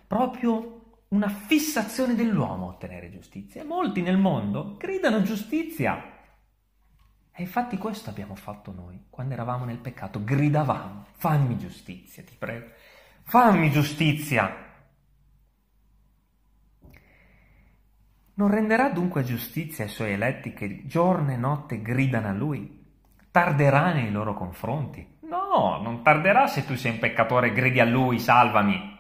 proprio 0.07 0.99
una 1.09 1.31
fissazione 1.31 2.15
dell'uomo 2.15 2.67
ottenere 2.67 3.11
giustizia. 3.11 3.65
Molti 3.65 4.03
nel 4.03 4.19
mondo 4.19 4.77
gridano 4.77 5.23
giustizia, 5.23 6.13
e 7.33 7.41
infatti 7.41 7.79
questo 7.79 8.11
abbiamo 8.11 8.35
fatto 8.35 8.71
noi, 8.71 9.07
quando 9.09 9.33
eravamo 9.33 9.65
nel 9.65 9.79
peccato, 9.79 10.23
gridavamo, 10.23 11.07
fammi 11.13 11.57
giustizia, 11.57 12.23
ti 12.23 12.37
prego, 12.39 12.67
fammi 13.23 13.71
giustizia. 13.71 14.55
Non 18.35 18.51
renderà 18.51 18.91
dunque 18.91 19.25
giustizia 19.25 19.85
ai 19.85 19.91
suoi 19.91 20.13
eletti 20.13 20.53
che 20.53 20.83
giorno 20.85 21.33
e 21.33 21.37
notte 21.37 21.81
gridano 21.81 22.29
a 22.29 22.33
lui? 22.33 22.85
Tarderà 23.31 23.95
nei 23.95 24.11
loro 24.11 24.35
confronti? 24.35 25.21
No, 25.33 25.81
non 25.83 26.03
tarderà 26.03 26.47
se 26.47 26.65
tu 26.65 26.77
sei 26.77 26.93
un 26.93 26.99
peccatore 26.99 27.49
e 27.49 27.53
gridi 27.53 27.81
a 27.81 27.85
lui, 27.85 28.19
salvami. 28.19 28.99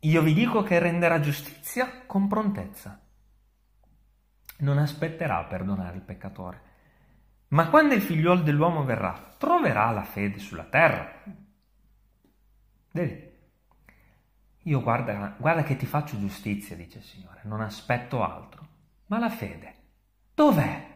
Io 0.00 0.22
vi 0.22 0.34
dico 0.34 0.62
che 0.62 0.78
renderà 0.78 1.20
giustizia 1.20 2.04
con 2.06 2.28
prontezza. 2.28 3.00
Non 4.58 4.78
aspetterà 4.78 5.38
a 5.38 5.44
perdonare 5.44 5.96
il 5.96 6.02
peccatore 6.02 6.70
ma 7.52 7.68
quando 7.68 7.94
il 7.94 8.00
figliuolo 8.00 8.40
dell'uomo 8.40 8.82
verrà, 8.82 9.34
troverà 9.36 9.90
la 9.90 10.04
fede 10.04 10.38
sulla 10.38 10.64
terra? 10.64 11.22
Vedi? 12.92 13.30
Io 14.64 14.82
guarda, 14.82 15.34
guarda 15.36 15.62
che 15.62 15.76
ti 15.76 15.84
faccio 15.84 16.18
giustizia, 16.18 16.76
dice 16.76 16.98
il 16.98 17.04
Signore, 17.04 17.40
non 17.44 17.60
aspetto 17.60 18.24
altro. 18.24 18.66
Ma 19.06 19.18
la 19.18 19.28
fede, 19.28 19.74
dov'è? 20.32 20.90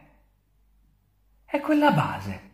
È 1.45 1.59
quella 1.59 1.91
base 1.91 2.46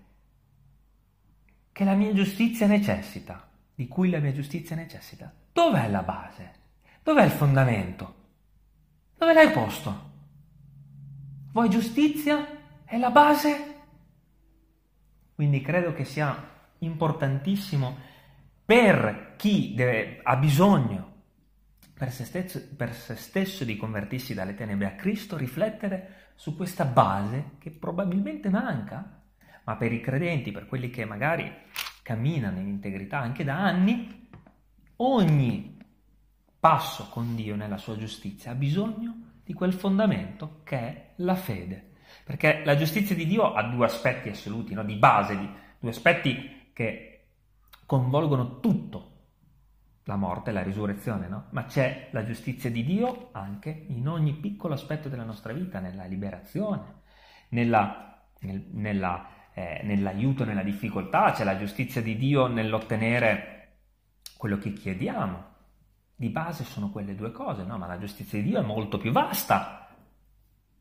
che 1.74 1.84
la 1.84 1.96
mia 1.96 2.14
giustizia 2.14 2.68
necessita, 2.68 3.50
di 3.76 3.88
cui 3.88 4.10
la 4.10 4.20
mia 4.20 4.32
giustizia 4.32 4.76
necessita. 4.76 5.34
Dov'è 5.52 5.90
la 5.90 6.04
base? 6.04 6.52
Dov'è 7.04 7.26
il 7.26 7.32
fondamento? 7.32 8.16
Dove 9.18 9.34
l'hai 9.34 9.52
posto? 9.52 10.12
Vuoi 11.52 11.70
giustizia? 11.70 12.86
È 12.86 12.98
la 12.98 13.10
base? 13.10 13.76
Quindi 15.34 15.62
credo 15.62 15.94
che 15.94 16.06
sia 16.06 16.52
importantissimo 16.80 17.98
per 18.64 19.34
chi 19.36 19.74
deve, 19.74 20.20
ha 20.24 20.36
bisogno 20.36 21.12
per 21.94 22.12
se, 22.12 22.26
stesso, 22.26 22.62
per 22.76 22.94
se 22.94 23.16
stesso 23.16 23.64
di 23.64 23.78
convertirsi 23.78 24.34
dalle 24.34 24.56
tenebre 24.56 24.88
a 24.88 24.96
Cristo, 24.96 25.38
riflettere 25.38 26.32
su 26.36 26.56
questa 26.56 26.86
base 26.86 27.52
che 27.60 27.72
probabilmente 27.72 28.50
manca, 28.50 29.23
ma 29.66 29.76
per 29.76 29.92
i 29.92 30.02
credenti, 30.02 30.52
per 30.52 30.66
quelli 30.66 30.90
che 30.90 31.06
magari 31.06 31.52
camminano 32.02 32.60
in 32.60 32.68
integrità 32.68 33.20
anche 33.20 33.44
da 33.44 33.58
anni, 33.58 34.28
ogni 34.98 35.78
passo 36.60 37.10
con 37.10 37.36
Dio 37.36 37.56
nella 37.56 37.78
sua 37.78 37.98
giustizia 37.98 38.52
ha 38.52 38.56
bisogno 38.56 39.32
di 39.44 39.54
quel 39.54 39.74
fondamento 39.74 40.62
che 40.64 40.78
è 40.78 41.10
la 41.18 41.36
fede. 41.36 41.92
Perché 42.24 42.62
la 42.64 42.78
giustizia 42.78 43.16
di 43.16 43.26
Dio 43.26 43.54
ha 43.54 43.64
due 43.64 43.86
aspetti 43.86 44.30
assoluti, 44.30 44.74
no? 44.74 44.84
di 44.84 44.96
base, 44.96 45.38
di, 45.38 45.50
due 45.80 45.90
aspetti 45.90 46.70
che 46.72 47.26
coinvolgono 47.86 48.60
tutto, 48.60 49.10
la 50.06 50.16
morte 50.16 50.50
e 50.50 50.54
la 50.54 50.64
risurrezione, 50.64 51.28
no? 51.28 51.48
ma 51.52 51.66
c'è 51.66 52.10
la 52.12 52.26
giustizia 52.26 52.70
di 52.70 52.84
Dio 52.84 53.30
anche 53.32 53.86
in 53.88 54.08
ogni 54.08 54.34
piccolo 54.34 54.74
aspetto 54.74 55.10
della 55.10 55.24
nostra 55.24 55.54
vita, 55.54 55.80
nella 55.80 56.06
liberazione, 56.06 57.02
nella, 57.50 58.26
nel, 58.40 58.66
nella, 58.72 59.28
eh, 59.54 59.82
nell'aiuto 59.84 60.46
nella 60.46 60.64
difficoltà, 60.64 61.32
c'è 61.32 61.44
la 61.44 61.58
giustizia 61.58 62.02
di 62.02 62.18
Dio 62.18 62.48
nell'ottenere 62.48 63.52
quello 64.38 64.58
che 64.58 64.74
chiediamo. 64.74 65.52
Di 66.16 66.30
base 66.30 66.64
sono 66.64 66.90
quelle 66.90 67.16
due 67.16 67.32
cose, 67.32 67.64
no? 67.64 67.78
ma 67.78 67.88
la 67.88 67.98
giustizia 67.98 68.40
di 68.40 68.50
Dio 68.50 68.60
è 68.60 68.64
molto 68.64 68.98
più 68.98 69.12
vasta 69.12 69.84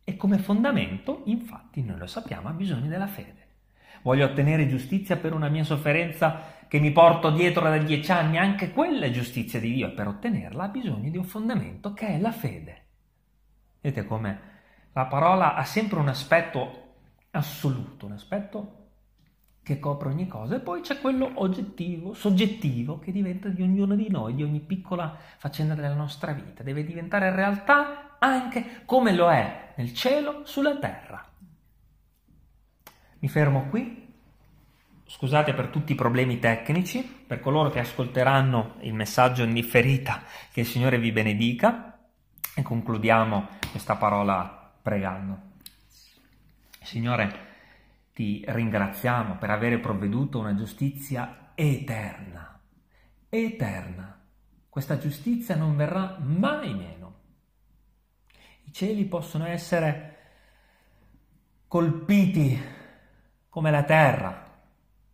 e 0.05 0.17
come 0.17 0.39
fondamento, 0.39 1.23
infatti, 1.27 1.83
noi 1.83 1.99
lo 1.99 2.07
sappiamo, 2.07 2.49
ha 2.49 2.53
bisogno 2.53 2.89
della 2.89 3.07
fede. 3.07 3.41
Voglio 4.03 4.27
ottenere 4.27 4.67
giustizia 4.67 5.17
per 5.17 5.33
una 5.33 5.49
mia 5.49 5.63
sofferenza 5.63 6.41
che 6.67 6.81
mi 6.81 6.91
porto 6.91 7.31
dietro 7.31 7.63
da 7.63 7.79
dieci 7.79 8.11
anni, 8.11 8.37
anche 8.37 8.73
quella 8.73 9.07
è 9.07 9.11
giustizia 9.11 9.61
di 9.61 9.73
Dio. 9.73 9.89
E 9.89 9.91
per 9.91 10.09
ottenerla 10.09 10.65
ha 10.65 10.69
bisogno 10.69 11.09
di 11.09 11.19
un 11.19 11.25
fondamento 11.25 11.93
che 11.93 12.09
è 12.09 12.19
la 12.19 12.33
fede. 12.33 12.83
Vedete 13.81 14.05
come 14.05 14.51
la 14.93 15.07
parola 15.07 15.55
ha 15.55 15.65
sempre 15.65 16.01
un 16.01 16.09
aspetto 16.09 16.82
assoluto, 17.33 18.07
un 18.07 18.13
aspetto 18.13 18.77
che 19.63 19.79
copre 19.79 20.09
ogni 20.09 20.27
cosa, 20.27 20.57
e 20.57 20.61
poi 20.61 20.81
c'è 20.81 21.01
quello 21.01 21.31
oggettivo, 21.35 22.15
soggettivo, 22.15 22.99
che 22.99 23.13
diventa 23.13 23.49
di 23.49 23.63
ognuno 23.63 23.95
di 23.95 24.09
noi, 24.11 24.35
di 24.35 24.43
ogni 24.43 24.61
piccola 24.61 25.17
faccenda 25.37 25.75
della 25.75 25.95
nostra 25.95 26.33
vita. 26.33 26.63
Deve 26.63 26.85
diventare 26.85 27.35
realtà 27.35 28.17
anche 28.19 28.83
come 28.85 29.13
lo 29.13 29.31
è 29.31 29.73
nel 29.77 29.95
cielo, 29.95 30.43
sulla 30.45 30.77
terra. 30.79 31.25
Mi 33.21 33.29
fermo 33.29 33.69
qui. 33.69 34.01
Scusate 35.05 35.53
per 35.55 35.69
tutti 35.69 35.93
i 35.93 35.97
problemi 35.97 36.39
tecnici, 36.39 37.03
per 37.03 37.39
coloro 37.41 37.71
che 37.71 37.79
ascolteranno 37.79 38.77
il 38.81 38.95
messaggio 38.95 39.43
in 39.43 39.53
differita, 39.53 40.23
che 40.51 40.61
il 40.61 40.67
Signore 40.67 40.99
vi 40.99 41.13
benedica 41.13 41.99
e 42.55 42.63
concludiamo 42.63 43.49
questa 43.71 43.95
parola 43.97 44.73
pregando. 44.81 45.52
Signore, 46.85 47.51
ti 48.13 48.45
ringraziamo 48.47 49.37
per 49.37 49.51
avere 49.51 49.79
provveduto 49.79 50.39
una 50.39 50.55
giustizia 50.55 51.53
eterna, 51.55 52.61
eterna. 53.29 54.21
Questa 54.69 54.99
giustizia 54.99 55.57
non 55.57 55.77
verrà 55.77 56.19
mai 56.19 56.75
meno. 56.75 57.21
I 58.65 58.73
cieli 58.73 59.05
possono 59.05 59.47
essere 59.47 60.17
colpiti 61.67 62.61
come 63.49 63.71
la 63.71 63.83
terra 63.85 64.51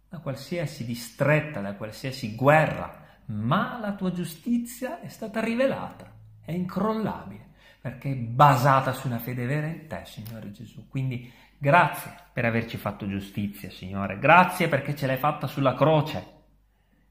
da 0.09 0.19
qualsiasi 0.19 0.85
distretta, 0.85 1.61
da 1.61 1.75
qualsiasi 1.75 2.35
guerra, 2.35 3.07
ma 3.27 3.79
la 3.79 3.95
tua 3.95 4.11
giustizia 4.11 5.01
è 5.01 5.09
stata 5.09 5.41
rivelata, 5.41 6.11
è 6.41 6.53
incrollabile, 6.53 7.51
perché 7.81 8.11
è 8.11 8.17
basata 8.17 8.93
su 8.93 9.07
una 9.07 9.19
fede 9.19 9.45
vera 9.45 9.67
in 9.67 9.87
te, 9.87 10.03
Signore 10.05 10.51
Gesù. 10.51 10.89
Quindi 10.89 11.31
Grazie 11.61 12.15
per 12.33 12.45
averci 12.45 12.77
fatto 12.77 13.09
giustizia, 13.09 13.69
Signore. 13.69 14.21
Grazie 14.21 14.69
perché 14.69 14.95
ce 14.95 15.09
l'hai 15.09 15.17
fatta 15.17 15.49
sulla 15.49 15.75
croce. 15.75 16.37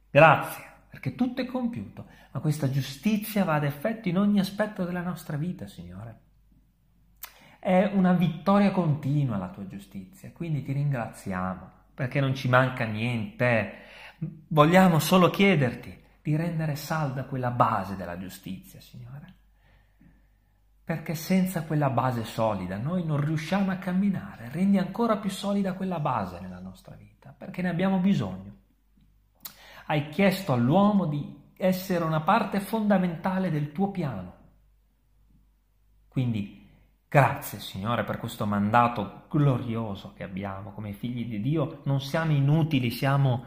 Grazie 0.09 0.63
perché 0.89 1.15
tutto 1.15 1.41
è 1.41 1.45
compiuto. 1.45 2.05
Ma 2.31 2.39
questa 2.39 2.69
giustizia 2.69 3.43
va 3.43 3.55
ad 3.55 3.65
effetto 3.65 4.07
in 4.07 4.17
ogni 4.17 4.39
aspetto 4.39 4.85
della 4.85 5.01
nostra 5.01 5.35
vita, 5.35 5.67
Signore. 5.67 6.19
È 7.59 7.91
una 7.93 8.13
vittoria 8.13 8.71
continua 8.71 9.35
la 9.37 9.49
tua 9.49 9.67
giustizia, 9.67 10.31
quindi 10.31 10.63
ti 10.63 10.71
ringraziamo 10.71 11.71
perché 11.93 12.21
non 12.21 12.33
ci 12.33 12.47
manca 12.47 12.85
niente. 12.85 13.73
Vogliamo 14.47 14.99
solo 14.99 15.29
chiederti 15.29 16.05
di 16.21 16.35
rendere 16.37 16.75
salda 16.75 17.25
quella 17.25 17.51
base 17.51 17.97
della 17.97 18.17
giustizia, 18.17 18.79
Signore 18.79 19.36
perché 20.87 21.15
senza 21.15 21.63
quella 21.63 21.89
base 21.89 22.23
solida 22.23 22.77
noi 22.77 23.03
non 23.03 23.19
riusciamo 23.19 23.71
a 23.71 23.75
camminare. 23.75 24.49
Rendi 24.49 24.77
ancora 24.77 25.17
più 25.17 25.29
solida 25.29 25.73
quella 25.73 25.99
base 25.99 26.39
nella 26.39 26.61
nostra 26.61 26.95
vita, 26.95 27.35
perché 27.37 27.61
ne 27.61 27.67
abbiamo 27.67 27.97
bisogno. 27.97 28.55
Hai 29.87 30.07
chiesto 30.07 30.53
all'uomo 30.53 31.05
di 31.05 31.51
essere 31.57 32.05
una 32.05 32.21
parte 32.21 32.61
fondamentale 32.61 33.51
del 33.51 33.73
tuo 33.73 33.91
piano. 33.91 34.35
Quindi 36.07 36.69
grazie 37.09 37.59
Signore 37.59 38.05
per 38.05 38.17
questo 38.17 38.45
mandato 38.45 39.25
glorioso 39.29 40.13
che 40.13 40.23
abbiamo 40.23 40.71
come 40.71 40.93
figli 40.93 41.25
di 41.25 41.41
Dio. 41.41 41.81
Non 41.83 41.99
siamo 41.99 42.31
inutili, 42.31 42.91
siamo 42.91 43.43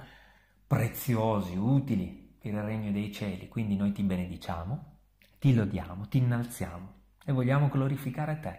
preziosi, 0.66 1.56
utili 1.56 2.36
per 2.38 2.52
il 2.52 2.62
regno 2.62 2.92
dei 2.92 3.10
cieli. 3.10 3.48
Quindi 3.48 3.76
noi 3.76 3.92
ti 3.92 4.02
benediciamo, 4.02 4.96
ti 5.38 5.54
lodiamo, 5.54 6.06
ti 6.06 6.18
innalziamo 6.18 6.98
e 7.24 7.32
vogliamo 7.32 7.68
glorificare 7.68 8.40
te. 8.40 8.58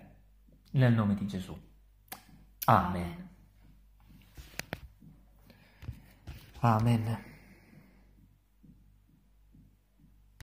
Nel 0.71 0.93
nome 0.93 1.15
di 1.15 1.27
Gesù. 1.27 1.57
Amen. 2.65 3.29
Amen. 6.59 7.30